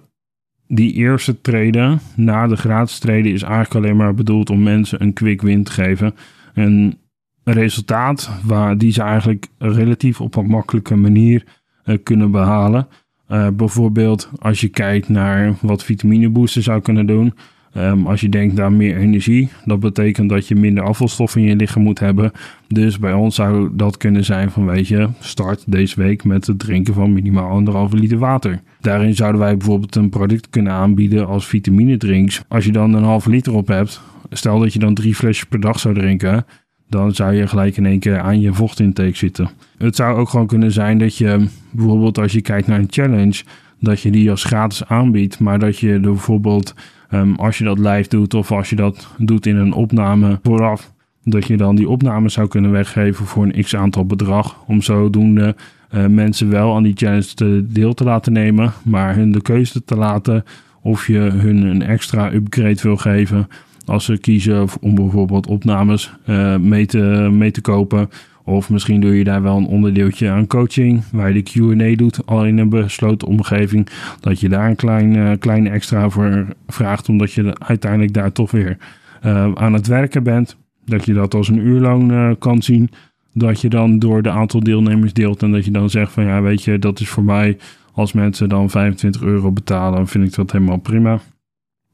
die 0.67 0.93
eerste 0.93 1.41
treden 1.41 1.99
na 2.15 2.47
de 2.47 2.55
gratis 2.55 2.99
treden 2.99 3.31
is 3.31 3.41
eigenlijk 3.41 3.75
alleen 3.75 3.97
maar 3.97 4.13
bedoeld 4.13 4.49
om 4.49 4.63
mensen 4.63 5.01
een 5.01 5.13
quick 5.13 5.41
win 5.41 5.63
te 5.63 5.71
geven. 5.71 6.15
Een 6.53 6.97
resultaat 7.43 8.31
waar 8.43 8.77
die 8.77 8.91
ze 8.91 9.01
eigenlijk 9.01 9.47
relatief 9.57 10.21
op 10.21 10.35
een 10.35 10.47
makkelijke 10.47 10.95
manier 10.95 11.45
uh, 11.85 11.97
kunnen 12.03 12.31
behalen. 12.31 12.87
Uh, 13.29 13.47
bijvoorbeeld 13.53 14.29
als 14.39 14.61
je 14.61 14.67
kijkt 14.67 15.09
naar 15.09 15.55
wat 15.61 15.83
vitaminebooster 15.83 16.63
zou 16.63 16.81
kunnen 16.81 17.05
doen. 17.05 17.33
Um, 17.77 18.07
als 18.07 18.21
je 18.21 18.29
denkt 18.29 18.59
aan 18.59 18.77
meer 18.77 18.97
energie, 18.97 19.49
dat 19.65 19.79
betekent 19.79 20.29
dat 20.29 20.47
je 20.47 20.55
minder 20.55 20.83
afvalstoffen 20.83 21.41
in 21.41 21.47
je 21.47 21.55
lichaam 21.55 21.83
moet 21.83 21.99
hebben. 21.99 22.31
Dus 22.67 22.99
bij 22.99 23.13
ons 23.13 23.35
zou 23.35 23.69
dat 23.73 23.97
kunnen 23.97 24.25
zijn 24.25 24.51
van 24.51 24.65
weet 24.65 24.87
je, 24.87 25.07
start 25.19 25.63
deze 25.67 26.01
week 26.01 26.23
met 26.23 26.47
het 26.47 26.59
drinken 26.59 26.93
van 26.93 27.13
minimaal 27.13 27.49
anderhalve 27.49 27.95
liter 27.95 28.17
water. 28.17 28.61
Daarin 28.81 29.15
zouden 29.15 29.41
wij 29.41 29.57
bijvoorbeeld 29.57 29.95
een 29.95 30.09
product 30.09 30.49
kunnen 30.49 30.73
aanbieden 30.73 31.27
als 31.27 31.47
vitaminedrinks. 31.47 32.41
Als 32.47 32.65
je 32.65 32.71
dan 32.71 32.93
een 32.93 33.03
halve 33.03 33.29
liter 33.29 33.53
op 33.53 33.67
hebt, 33.67 34.01
stel 34.29 34.59
dat 34.59 34.73
je 34.73 34.79
dan 34.79 34.93
drie 34.93 35.15
flesjes 35.15 35.45
per 35.45 35.59
dag 35.59 35.79
zou 35.79 35.93
drinken, 35.93 36.45
dan 36.89 37.15
zou 37.15 37.33
je 37.33 37.47
gelijk 37.47 37.77
in 37.77 37.85
één 37.85 37.99
keer 37.99 38.19
aan 38.19 38.41
je 38.41 38.53
vochtintake 38.53 39.17
zitten. 39.17 39.49
Het 39.77 39.95
zou 39.95 40.17
ook 40.17 40.29
gewoon 40.29 40.47
kunnen 40.47 40.71
zijn 40.71 40.97
dat 40.97 41.17
je 41.17 41.47
bijvoorbeeld 41.71 42.17
als 42.17 42.31
je 42.31 42.41
kijkt 42.41 42.67
naar 42.67 42.79
een 42.79 42.87
challenge, 42.89 43.43
dat 43.79 44.01
je 44.01 44.11
die 44.11 44.29
als 44.29 44.43
gratis 44.43 44.85
aanbiedt, 44.85 45.39
maar 45.39 45.59
dat 45.59 45.79
je 45.79 45.91
er 45.91 46.01
bijvoorbeeld 46.01 46.73
um, 47.11 47.35
als 47.35 47.57
je 47.57 47.63
dat 47.63 47.79
live 47.79 48.09
doet 48.09 48.33
of 48.33 48.51
als 48.51 48.69
je 48.69 48.75
dat 48.75 49.07
doet 49.17 49.45
in 49.45 49.55
een 49.55 49.73
opname 49.73 50.39
vooraf, 50.43 50.91
dat 51.23 51.47
je 51.47 51.57
dan 51.57 51.75
die 51.75 51.89
opname 51.89 52.29
zou 52.29 52.47
kunnen 52.47 52.71
weggeven 52.71 53.25
voor 53.25 53.43
een 53.43 53.63
x 53.63 53.75
aantal 53.75 54.05
bedrag, 54.05 54.63
om 54.67 54.81
zodoende 54.81 55.55
uh, 55.91 56.05
mensen 56.05 56.49
wel 56.49 56.75
aan 56.75 56.83
die 56.83 56.95
challenge 56.95 57.33
te 57.33 57.65
deel 57.69 57.93
te 57.93 58.03
laten 58.03 58.33
nemen, 58.33 58.73
maar 58.83 59.15
hun 59.15 59.31
de 59.31 59.41
keuze 59.41 59.83
te 59.83 59.95
laten 59.95 60.43
of 60.81 61.07
je 61.07 61.19
hun 61.19 61.63
een 61.63 61.81
extra 61.81 62.33
upgrade 62.33 62.81
wil 62.81 62.97
geven 62.97 63.47
als 63.85 64.05
ze 64.05 64.17
kiezen 64.17 64.67
om 64.81 64.95
bijvoorbeeld 64.95 65.47
opnames 65.47 66.13
uh, 66.25 66.57
mee, 66.57 66.85
te, 66.85 67.29
mee 67.31 67.51
te 67.51 67.61
kopen. 67.61 68.09
Of 68.47 68.69
misschien 68.69 69.01
doe 69.01 69.17
je 69.17 69.23
daar 69.23 69.41
wel 69.41 69.57
een 69.57 69.65
onderdeeltje 69.65 70.29
aan 70.29 70.47
coaching, 70.47 71.03
waar 71.11 71.33
je 71.33 71.43
de 71.43 71.51
QA 71.51 71.95
doet, 71.95 72.25
al 72.25 72.45
in 72.45 72.57
een 72.57 72.69
besloten 72.69 73.27
omgeving. 73.27 73.87
Dat 74.19 74.39
je 74.39 74.49
daar 74.49 74.69
een 74.69 74.75
klein, 74.75 75.39
kleine 75.39 75.69
extra 75.69 76.09
voor 76.09 76.45
vraagt, 76.67 77.09
omdat 77.09 77.31
je 77.31 77.55
uiteindelijk 77.59 78.13
daar 78.13 78.31
toch 78.31 78.51
weer 78.51 78.77
uh, 79.25 79.51
aan 79.53 79.73
het 79.73 79.87
werken 79.87 80.23
bent. 80.23 80.57
Dat 80.85 81.05
je 81.05 81.13
dat 81.13 81.33
als 81.33 81.47
een 81.47 81.67
uurloon 81.67 82.11
uh, 82.11 82.31
kan 82.39 82.61
zien. 82.61 82.89
Dat 83.33 83.61
je 83.61 83.69
dan 83.69 83.99
door 83.99 84.21
de 84.21 84.29
aantal 84.29 84.59
deelnemers 84.59 85.13
deelt 85.13 85.43
en 85.43 85.51
dat 85.51 85.65
je 85.65 85.71
dan 85.71 85.89
zegt 85.89 86.11
van 86.11 86.23
ja, 86.23 86.41
weet 86.41 86.63
je, 86.63 86.79
dat 86.79 86.99
is 86.99 87.09
voor 87.09 87.23
mij 87.23 87.57
als 87.91 88.13
mensen 88.13 88.49
dan 88.49 88.69
25 88.69 89.21
euro 89.21 89.51
betalen, 89.51 90.07
vind 90.07 90.27
ik 90.27 90.35
dat 90.35 90.51
helemaal 90.51 90.77
prima. 90.77 91.19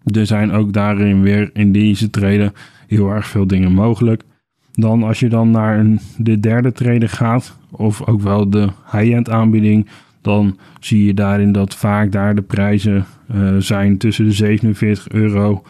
Er 0.03 0.25
zijn 0.25 0.51
ook 0.51 0.73
daarin 0.73 1.21
weer 1.21 1.49
in 1.53 1.71
deze 1.71 2.09
treden 2.09 2.53
heel 2.87 3.09
erg 3.09 3.27
veel 3.27 3.47
dingen 3.47 3.71
mogelijk. 3.71 4.23
Dan 4.75 5.03
als 5.03 5.19
je 5.19 5.29
dan 5.29 5.51
naar 5.51 5.79
een, 5.79 5.99
de 6.17 6.39
derde 6.39 6.71
treden 6.71 7.09
gaat, 7.09 7.57
of 7.71 8.07
ook 8.07 8.21
wel 8.21 8.49
de 8.49 8.69
high-end 8.91 9.29
aanbieding, 9.29 9.87
dan 10.21 10.57
zie 10.79 11.05
je 11.05 11.13
daarin 11.13 11.51
dat 11.51 11.75
vaak 11.75 12.11
daar 12.11 12.35
de 12.35 12.41
prijzen 12.41 13.05
uh, 13.35 13.55
zijn 13.57 13.97
tussen 13.97 14.25
de 14.25 14.31
47 14.31 15.09
euro 15.09 15.63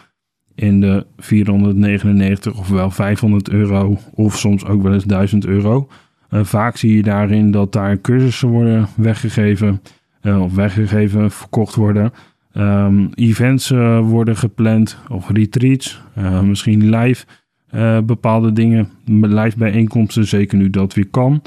en 0.54 0.80
de 0.80 1.06
499 1.16 2.58
of 2.58 2.68
wel 2.68 2.90
500 2.90 3.48
euro 3.48 3.98
of 4.14 4.38
soms 4.38 4.64
ook 4.64 4.82
wel 4.82 4.92
eens 4.92 5.04
1000 5.04 5.46
euro. 5.46 5.88
Vaak 6.30 6.76
zie 6.76 6.96
je 6.96 7.02
daarin 7.02 7.50
dat 7.50 7.72
daar 7.72 8.00
cursussen 8.00 8.48
worden 8.48 8.88
weggegeven 8.96 9.80
uh, 10.22 10.42
of 10.42 10.54
weggegeven, 10.54 11.30
verkocht 11.30 11.74
worden. 11.74 12.12
Um, 12.56 13.10
events 13.14 13.70
uh, 13.70 14.00
worden 14.00 14.36
gepland 14.36 14.98
of 15.08 15.30
retreats, 15.30 16.02
misschien 16.42 16.90
live 16.90 17.24
uh, 17.74 17.98
bepaalde 18.00 18.52
dingen, 18.52 18.88
live 19.04 19.58
bijeenkomsten, 19.58 20.26
zeker 20.26 20.58
nu 20.58 20.70
dat 20.70 20.94
weer 20.94 21.08
kan. 21.10 21.42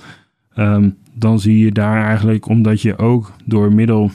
Um, 0.56 0.96
dan 1.14 1.40
zie 1.40 1.60
je 1.60 1.72
daar 1.72 2.06
eigenlijk, 2.06 2.48
omdat 2.48 2.82
je 2.82 2.98
ook 2.98 3.34
door 3.46 3.74
middel 3.74 4.12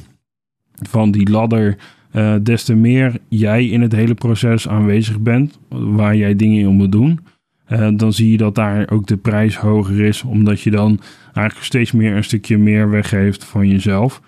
van 0.89 1.11
die 1.11 1.31
ladder, 1.31 1.77
uh, 2.13 2.35
des 2.43 2.65
te 2.65 2.75
meer 2.75 3.17
jij 3.29 3.67
in 3.67 3.81
het 3.81 3.93
hele 3.93 4.15
proces 4.15 4.69
aanwezig 4.69 5.21
bent, 5.21 5.59
waar 5.69 6.17
jij 6.17 6.37
dingen 6.37 6.61
in 6.61 6.75
moet 6.75 6.93
doen, 6.93 7.21
uh, 7.69 7.89
dan 7.97 8.13
zie 8.13 8.31
je 8.31 8.37
dat 8.37 8.55
daar 8.55 8.91
ook 8.91 9.07
de 9.07 9.17
prijs 9.17 9.57
hoger 9.57 10.01
is, 10.01 10.23
omdat 10.23 10.61
je 10.61 10.71
dan 10.71 11.01
eigenlijk 11.33 11.67
steeds 11.67 11.93
meer 11.93 12.17
een 12.17 12.25
stukje 12.25 12.59
meer 12.59 12.91
weggeeft 12.91 13.45
van 13.45 13.69
jezelf. 13.69 14.21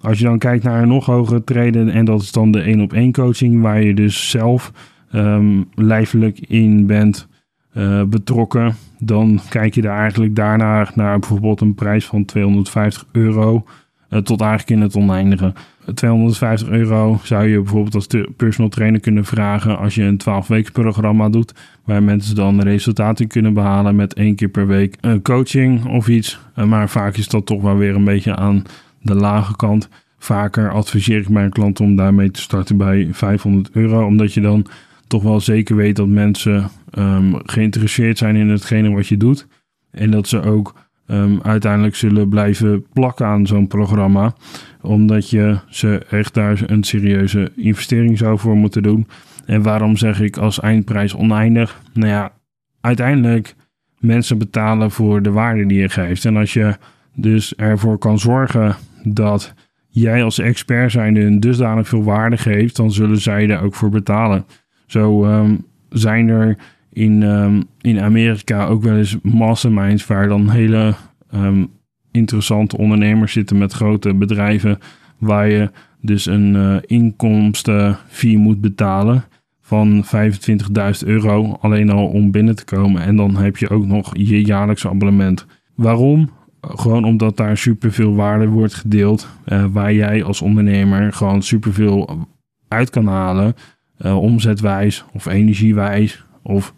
Als 0.00 0.18
je 0.18 0.24
dan 0.24 0.38
kijkt 0.38 0.64
naar 0.64 0.82
een 0.82 0.88
nog 0.88 1.06
hogere 1.06 1.44
treden, 1.44 1.88
en 1.88 2.04
dat 2.04 2.22
is 2.22 2.32
dan 2.32 2.50
de 2.50 2.60
één 2.60 2.80
op 2.80 2.92
één 2.92 3.12
coaching, 3.12 3.62
waar 3.62 3.82
je 3.82 3.94
dus 3.94 4.30
zelf 4.30 4.72
um, 5.14 5.68
lijfelijk 5.74 6.38
in 6.40 6.86
bent 6.86 7.28
uh, 7.74 8.02
betrokken, 8.02 8.74
dan 8.98 9.40
kijk 9.48 9.74
je 9.74 9.82
daar 9.82 9.98
eigenlijk 9.98 10.36
daarna 10.36 10.88
naar 10.94 11.18
bijvoorbeeld 11.18 11.60
een 11.60 11.74
prijs 11.74 12.06
van 12.06 12.24
250 12.24 13.06
euro 13.12 13.64
uh, 14.10 14.18
tot 14.18 14.40
eigenlijk 14.40 14.70
in 14.70 14.80
het 14.80 14.96
oneindige. 14.96 15.52
250 15.94 16.68
euro 16.68 17.20
zou 17.22 17.48
je 17.48 17.56
bijvoorbeeld 17.60 17.94
als 17.94 18.06
personal 18.36 18.70
trainer 18.70 19.00
kunnen 19.00 19.24
vragen 19.24 19.78
als 19.78 19.94
je 19.94 20.02
een 20.02 20.16
12 20.16 20.46
weken 20.46 20.72
programma 20.72 21.28
doet, 21.28 21.54
waar 21.84 22.02
mensen 22.02 22.34
dan 22.34 22.60
resultaten 22.60 23.26
kunnen 23.26 23.54
behalen 23.54 23.96
met 23.96 24.14
één 24.14 24.34
keer 24.34 24.48
per 24.48 24.66
week 24.66 24.96
een 25.00 25.22
coaching 25.22 25.84
of 25.84 26.08
iets. 26.08 26.40
Uh, 26.56 26.64
maar 26.64 26.88
vaak 26.88 27.16
is 27.16 27.28
dat 27.28 27.46
toch 27.46 27.62
wel 27.62 27.76
weer 27.76 27.94
een 27.94 28.04
beetje 28.04 28.36
aan 28.36 28.62
de 29.02 29.14
lage 29.14 29.56
kant. 29.56 29.88
Vaker 30.18 30.70
adviseer 30.70 31.20
ik 31.20 31.28
mijn 31.28 31.50
klanten 31.50 31.84
om 31.84 31.96
daarmee 31.96 32.30
te 32.30 32.40
starten 32.40 32.76
bij 32.76 33.08
500 33.12 33.70
euro, 33.72 34.06
omdat 34.06 34.32
je 34.32 34.40
dan 34.40 34.66
toch 35.06 35.22
wel 35.22 35.40
zeker 35.40 35.76
weet 35.76 35.96
dat 35.96 36.08
mensen 36.08 36.68
um, 36.98 37.34
geïnteresseerd 37.44 38.18
zijn 38.18 38.36
in 38.36 38.48
hetgene 38.48 38.90
wat 38.90 39.06
je 39.06 39.16
doet. 39.16 39.46
En 39.90 40.10
dat 40.10 40.28
ze 40.28 40.42
ook 40.42 40.74
um, 41.06 41.40
uiteindelijk 41.42 41.94
zullen 41.94 42.28
blijven 42.28 42.86
plakken 42.92 43.26
aan 43.26 43.46
zo'n 43.46 43.66
programma. 43.66 44.34
Omdat 44.80 45.30
je 45.30 45.58
ze 45.68 46.06
echt 46.10 46.34
daar 46.34 46.62
een 46.66 46.84
serieuze 46.84 47.52
investering 47.56 48.18
zou 48.18 48.38
voor 48.38 48.56
moeten 48.56 48.82
doen. 48.82 49.06
En 49.46 49.62
waarom 49.62 49.96
zeg 49.96 50.20
ik 50.20 50.36
als 50.36 50.60
eindprijs 50.60 51.14
oneindig? 51.14 51.80
Nou 51.92 52.08
ja, 52.08 52.32
uiteindelijk 52.80 53.54
mensen 53.98 54.38
betalen 54.38 54.90
voor 54.90 55.22
de 55.22 55.30
waarde 55.30 55.66
die 55.66 55.80
je 55.80 55.88
geeft. 55.88 56.24
En 56.24 56.36
als 56.36 56.52
je 56.52 56.76
dus 57.14 57.54
ervoor 57.54 57.98
kan 57.98 58.18
zorgen 58.18 58.76
dat 59.02 59.54
jij 59.88 60.24
als 60.24 60.38
expert 60.38 60.92
zijnde 60.92 61.38
dusdanig 61.38 61.88
veel 61.88 62.02
waarde 62.02 62.36
geeft, 62.36 62.76
dan 62.76 62.92
zullen 62.92 63.20
zij 63.20 63.50
er 63.50 63.62
ook 63.62 63.74
voor 63.74 63.90
betalen. 63.90 64.44
Zo 64.86 65.24
um, 65.24 65.64
zijn 65.88 66.28
er 66.28 66.56
in, 66.92 67.22
um, 67.22 67.64
in 67.80 68.00
Amerika 68.00 68.66
ook 68.66 68.82
wel 68.82 68.96
eens 68.96 69.16
masterminds 69.22 70.06
waar 70.06 70.28
dan 70.28 70.50
hele 70.50 70.94
um, 71.34 71.68
interessante 72.10 72.76
ondernemers 72.78 73.32
zitten 73.32 73.58
met 73.58 73.72
grote 73.72 74.14
bedrijven 74.14 74.78
waar 75.18 75.48
je 75.48 75.70
dus 76.00 76.26
een 76.26 76.54
uh, 76.54 76.76
inkomstenfee 76.86 78.38
moet 78.38 78.60
betalen 78.60 79.24
van 79.60 80.04
25.000 80.04 81.06
euro 81.06 81.56
alleen 81.60 81.90
al 81.90 82.06
om 82.06 82.30
binnen 82.30 82.56
te 82.56 82.64
komen. 82.64 83.02
En 83.02 83.16
dan 83.16 83.36
heb 83.36 83.56
je 83.56 83.68
ook 83.68 83.86
nog 83.86 84.10
je 84.16 84.44
jaarlijkse 84.44 84.88
abonnement. 84.88 85.46
Waarom? 85.74 86.30
Gewoon 86.60 87.04
omdat 87.04 87.36
daar 87.36 87.56
superveel 87.56 88.14
waarde 88.14 88.46
wordt 88.46 88.74
gedeeld. 88.74 89.28
Uh, 89.46 89.64
waar 89.72 89.92
jij 89.92 90.24
als 90.24 90.42
ondernemer 90.42 91.12
gewoon 91.12 91.42
superveel 91.42 92.26
uit 92.68 92.90
kan 92.90 93.06
halen. 93.06 93.54
Uh, 94.00 94.22
omzetwijs 94.22 95.04
of 95.12 95.26
energiewijs 95.26 96.24
of 96.42 96.74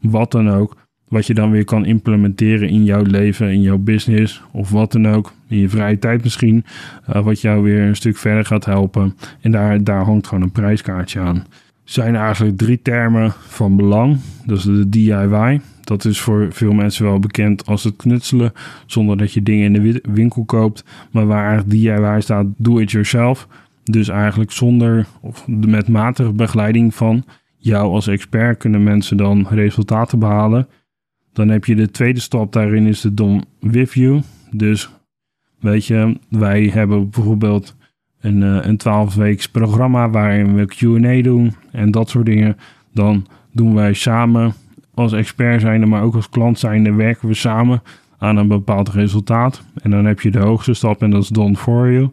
wat 0.00 0.30
dan 0.30 0.50
ook. 0.50 0.76
Wat 1.08 1.26
je 1.26 1.34
dan 1.34 1.50
weer 1.50 1.64
kan 1.64 1.84
implementeren 1.84 2.68
in 2.68 2.84
jouw 2.84 3.02
leven, 3.02 3.52
in 3.52 3.60
jouw 3.60 3.78
business 3.78 4.42
of 4.52 4.70
wat 4.70 4.92
dan 4.92 5.08
ook. 5.08 5.32
In 5.48 5.58
je 5.58 5.68
vrije 5.68 5.98
tijd 5.98 6.22
misschien. 6.22 6.64
Uh, 7.10 7.24
wat 7.24 7.40
jou 7.40 7.62
weer 7.62 7.82
een 7.82 7.96
stuk 7.96 8.16
verder 8.16 8.44
gaat 8.44 8.64
helpen. 8.64 9.16
En 9.40 9.50
daar, 9.50 9.84
daar 9.84 10.04
hangt 10.04 10.26
gewoon 10.26 10.42
een 10.42 10.52
prijskaartje 10.52 11.20
aan. 11.20 11.46
Zijn 11.84 12.16
eigenlijk 12.16 12.56
drie 12.56 12.82
termen 12.82 13.32
van 13.46 13.76
belang. 13.76 14.18
Dat 14.46 14.58
is 14.58 14.64
de 14.64 14.88
DIY. 14.88 15.60
Dat 15.84 16.04
is 16.04 16.20
voor 16.20 16.46
veel 16.50 16.72
mensen 16.72 17.04
wel 17.04 17.18
bekend 17.18 17.66
als 17.66 17.84
het 17.84 17.96
knutselen. 17.96 18.52
Zonder 18.86 19.16
dat 19.16 19.32
je 19.32 19.42
dingen 19.42 19.74
in 19.74 19.82
de 19.82 20.02
winkel 20.12 20.44
koopt. 20.44 20.84
Maar 21.10 21.26
waar 21.26 21.62
DIY 21.66 22.20
staat, 22.20 22.46
do 22.56 22.78
it 22.78 22.90
yourself. 22.90 23.48
Dus 23.84 24.08
eigenlijk 24.08 24.50
zonder 24.50 25.06
of 25.20 25.46
met 25.46 25.88
matige 25.88 26.32
begeleiding 26.32 26.94
van 26.94 27.24
jou 27.56 27.92
als 27.92 28.06
expert 28.06 28.58
kunnen 28.58 28.82
mensen 28.82 29.16
dan 29.16 29.46
resultaten 29.50 30.18
behalen. 30.18 30.68
Dan 31.32 31.48
heb 31.48 31.64
je 31.64 31.74
de 31.74 31.90
tweede 31.90 32.20
stap 32.20 32.52
daarin 32.52 32.86
is 32.86 33.00
de 33.00 33.14
Done 33.14 33.42
With 33.60 33.92
You. 33.92 34.20
Dus 34.50 34.90
weet 35.60 35.86
je, 35.86 36.18
wij 36.28 36.70
hebben 36.72 37.10
bijvoorbeeld 37.10 37.76
een, 38.20 38.42
eh, 38.42 38.66
een 38.66 38.76
12 38.76 39.14
weeks 39.14 39.48
programma 39.48 40.10
waarin 40.10 40.54
we 40.54 40.66
Q&A 40.66 41.22
doen 41.22 41.54
en 41.70 41.90
dat 41.90 42.08
soort 42.08 42.26
dingen. 42.26 42.56
Dan 42.92 43.26
doen 43.52 43.74
wij 43.74 43.92
samen 43.92 44.52
als 44.94 45.12
expert 45.12 45.60
zijnde, 45.60 45.86
maar 45.86 46.02
ook 46.02 46.14
als 46.14 46.28
klant 46.28 46.58
zijnde, 46.58 46.92
werken 46.92 47.28
we 47.28 47.34
samen 47.34 47.82
aan 48.18 48.36
een 48.36 48.48
bepaald 48.48 48.88
resultaat. 48.88 49.62
En 49.82 49.90
dan 49.90 50.04
heb 50.04 50.20
je 50.20 50.30
de 50.30 50.38
hoogste 50.38 50.74
stap 50.74 51.02
en 51.02 51.10
dat 51.10 51.22
is 51.22 51.28
Done 51.28 51.56
For 51.56 51.92
You. 51.92 52.10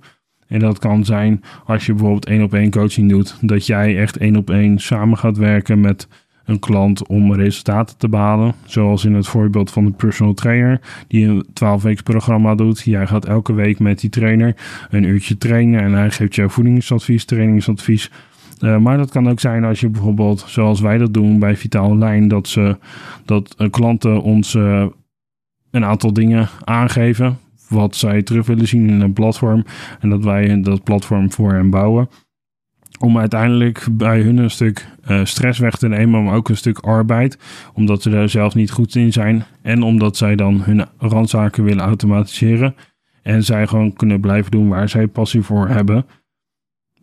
En 0.50 0.60
dat 0.60 0.80
kan 0.80 1.06
zijn 1.06 1.44
als 1.66 1.86
je 1.86 1.92
bijvoorbeeld 1.94 2.26
één 2.26 2.44
op 2.44 2.54
één 2.54 2.72
coaching 2.72 3.10
doet, 3.10 3.38
dat 3.42 3.66
jij 3.66 3.98
echt 3.98 4.18
één 4.18 4.36
op 4.36 4.50
één 4.50 4.80
samen 4.80 5.18
gaat 5.18 5.38
werken 5.38 5.80
met 5.80 6.08
een 6.46 6.60
klant 6.60 7.08
om 7.08 7.34
resultaten 7.34 7.98
te 7.98 8.10
behalen. 8.10 8.54
Zoals 8.66 9.06
in 9.06 9.14
het 9.14 9.28
voorbeeld 9.28 9.72
van 9.72 9.86
de 9.86 9.92
personal 9.92 10.34
trainer 10.34 10.82
die 11.08 11.28
een 11.28 11.46
12 11.54 11.84
weken 11.84 12.04
programma 12.04 12.56
doet. 12.56 12.82
Jij 12.82 13.08
gaat 13.08 13.26
elke 13.26 13.54
week 13.54 13.80
met 13.80 14.00
die 14.00 14.10
trainer 14.10 14.56
een 14.90 15.04
uurtje 15.04 15.38
trainen 15.38 15.82
en 15.82 15.94
hij 15.94 16.12
geeft 16.12 16.36
jou 16.36 16.50
voedingsadvies, 16.50 17.26
trainingsadvies. 17.26 18.12
Uh, 18.60 18.78
maar 18.78 18.98
dat 18.98 19.12
kan 19.12 19.30
ook 19.30 19.40
zijn 19.40 19.64
als 19.64 19.80
je 19.80 19.90
bijvoorbeeld, 19.90 20.46
zoals 20.48 20.80
wij 20.80 20.98
dat 20.98 21.14
doen 21.14 21.40
bij 21.40 21.58
Vitaal 21.58 21.90
Online, 21.90 22.28
dat, 22.28 22.48
ze, 22.48 22.78
dat 23.26 23.56
uh, 23.58 23.70
klanten 23.70 24.22
ons 24.22 24.54
uh, 24.54 24.86
een 25.72 25.86
aantal 25.86 26.14
dingen 26.14 26.50
aangeven 26.64 27.38
wat 27.70 27.96
zij 27.96 28.24
terug 28.24 28.46
willen 28.46 28.68
zien 28.68 28.90
in 28.90 29.02
een 29.02 29.14
platform. 29.14 29.66
En 30.00 30.10
dat 30.10 30.24
wij 30.24 30.62
dat 30.62 30.84
platform 30.84 31.32
voor 31.32 31.54
hen 31.54 31.70
bouwen. 31.70 32.10
Om 33.00 33.18
uiteindelijk 33.18 33.88
bij 33.92 34.22
hun 34.22 34.38
een 34.38 34.50
stuk 34.50 34.88
uh, 35.08 35.26
stress 35.26 35.60
weg 35.60 35.76
te 35.76 35.88
nemen, 35.88 36.24
maar 36.24 36.36
ook 36.36 36.50
een 36.50 36.58
stuk 36.58 36.80
arbeid. 36.80 37.38
Omdat 37.74 38.02
ze 38.02 38.10
daar 38.10 38.30
zelf 38.30 38.56
niet 38.56 38.72
goed 38.72 38.96
in 38.96 39.14
zijn. 39.14 39.44
En 39.62 39.82
omdat 39.82 40.18
zij 40.18 40.36
dan 40.36 40.62
hun 40.62 40.86
randzaken 40.98 41.64
willen 41.64 41.84
automatiseren. 41.84 42.76
En 43.22 43.44
zij 43.44 43.68
gewoon 43.68 43.94
kunnen 43.94 44.20
blijven 44.20 44.52
doen 44.52 44.68
waar 44.68 44.90
zij 44.90 45.08
passie 45.08 45.42
voor 45.42 45.68
hebben. 45.68 46.06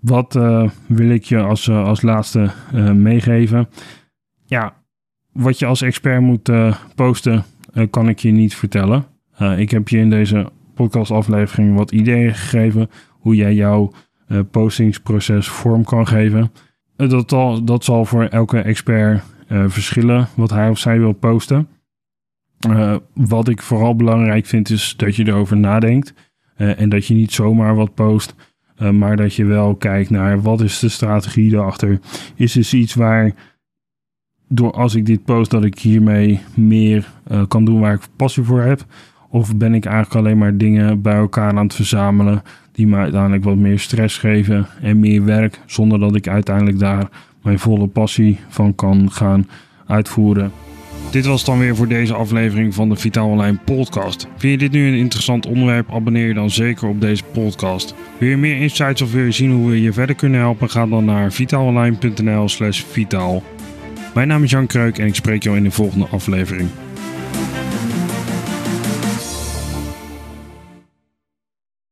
Wat 0.01 0.35
uh, 0.35 0.69
wil 0.87 1.11
ik 1.11 1.25
je 1.25 1.41
als, 1.41 1.67
uh, 1.67 1.85
als 1.85 2.03
laatste 2.03 2.51
meegeven? 2.95 3.69
Ja, 4.45 4.75
wat 5.33 5.59
je 5.59 5.67
als 5.67 5.83
expert 5.83 6.21
moet 6.21 6.51
posten, 6.95 7.45
kan 7.91 8.09
ik 8.09 8.19
je 8.19 8.31
niet 8.31 8.55
vertellen. 8.55 9.05
ik 9.57 9.71
heb 9.71 9.89
je 9.89 9.99
in 9.99 10.11
deze 10.11 10.47
podcastaflevering 10.77 11.77
wat 11.77 11.93
ideeën 11.93 12.35
gegeven 12.35 12.91
hoe 13.11 13.35
jij 13.35 13.55
jouw 13.55 13.93
uh, 14.29 14.41
postingsproces 14.51 15.49
vorm 15.49 15.85
kan 15.85 16.07
geven. 16.07 16.53
Uh, 16.97 17.11
dat, 17.11 17.67
dat 17.67 17.85
zal 17.85 18.05
voor 18.05 18.25
elke 18.25 18.59
expert 18.59 19.23
uh, 19.49 19.65
verschillen 19.69 20.29
wat 20.35 20.51
hij 20.51 20.69
of 20.69 20.79
zij 20.79 20.99
wil 20.99 21.13
posten. 21.13 21.69
wat 23.15 23.49
ik 23.49 23.63
vooral 23.63 23.97
belangrijk 23.97 24.47
vind 24.47 24.71
is 24.71 24.95
dat 24.97 25.17
je 25.17 25.27
erover 25.27 25.57
nadenkt 25.57 26.15
en 26.57 26.89
dat 26.89 27.07
je 27.07 27.15
niet 27.15 27.33
zomaar 27.33 27.75
wat 27.75 27.95
post. 27.95 28.35
maar 28.93 29.17
dat 29.17 29.35
je 29.35 29.45
wel 29.45 29.75
kijkt 29.75 30.11
naar 30.11 30.43
wat 30.43 30.61
is 30.61 30.79
de 30.79 30.89
strategie 30.89 31.53
erachter. 31.53 32.01
Is 32.35 32.53
dus 32.53 32.75
iets 32.75 32.95
waar 32.95 33.35
door 34.49 34.73
als 34.73 34.95
ik 34.95 35.07
dit 35.07 35.25
post 35.25 35.51
dat 35.51 35.65
ik 35.65 35.79
hiermee 35.79 36.41
meer 36.55 37.11
kan 37.49 37.65
doen 37.65 37.81
waar 37.81 37.95
ik 37.95 38.09
passie 38.17 38.43
voor 38.43 38.61
heb. 38.61 38.85
Of 39.29 39.57
ben 39.57 39.75
ik 39.75 39.85
eigenlijk 39.85 40.17
alleen 40.17 40.39
maar 40.39 40.57
dingen 40.57 41.03
bij 41.03 41.15
elkaar 41.15 41.51
aan 41.51 41.65
het 41.65 41.75
verzamelen 41.75 42.43
die 42.73 42.87
me 42.87 42.97
uiteindelijk 42.97 43.45
wat 43.45 43.57
meer 43.57 43.79
stress 43.79 44.19
geven 44.19 44.67
en 44.83 45.01
meer 45.01 45.25
werk, 45.25 45.61
zonder 45.67 45.99
dat 45.99 46.15
ik 46.15 46.29
uiteindelijk 46.29 46.79
daar 46.79 47.09
mijn 47.43 47.59
volle 47.59 47.87
passie 47.87 48.39
van 48.49 48.75
kan 48.75 49.11
gaan 49.13 49.49
uitvoeren. 49.87 50.53
Dit 51.11 51.27
was 51.27 51.45
dan 51.45 51.59
weer 51.59 51.77
voor 51.77 51.89
deze 51.89 52.15
aflevering 52.15 52.75
van 52.75 52.89
de 52.89 52.97
Vitaal 52.97 53.29
Online 53.29 53.59
podcast. 53.65 54.29
Vind 54.37 54.53
je 54.53 54.59
dit 54.59 54.73
nu 54.73 54.89
een 54.89 54.99
interessant 54.99 55.47
onderwerp? 55.47 55.91
Abonneer 55.91 56.27
je 56.27 56.35
dan 56.35 56.51
zeker 56.51 56.89
op 56.89 57.01
deze 57.01 57.23
podcast. 57.33 57.95
Wil 58.19 58.29
je 58.29 58.37
meer 58.37 58.61
insights 58.61 59.03
of 59.03 59.13
wil 59.13 59.25
je 59.25 59.31
zien 59.31 59.53
hoe 59.53 59.71
we 59.71 59.83
je 59.83 59.93
verder 59.93 60.15
kunnen 60.15 60.41
helpen? 60.41 60.71
Ga 60.71 60.87
dan 60.87 61.05
naar 61.05 61.33
vitaalonline.nl 61.33 62.49
slash 62.49 62.83
vitaal. 62.83 63.43
Mijn 64.15 64.29
naam 64.29 64.43
is 64.43 64.51
Jan 64.51 64.67
Kreuk 64.67 64.99
en 64.99 65.07
ik 65.07 65.15
spreek 65.15 65.43
jou 65.43 65.57
in 65.57 65.63
de 65.63 65.71
volgende 65.71 66.07
aflevering. 66.07 66.69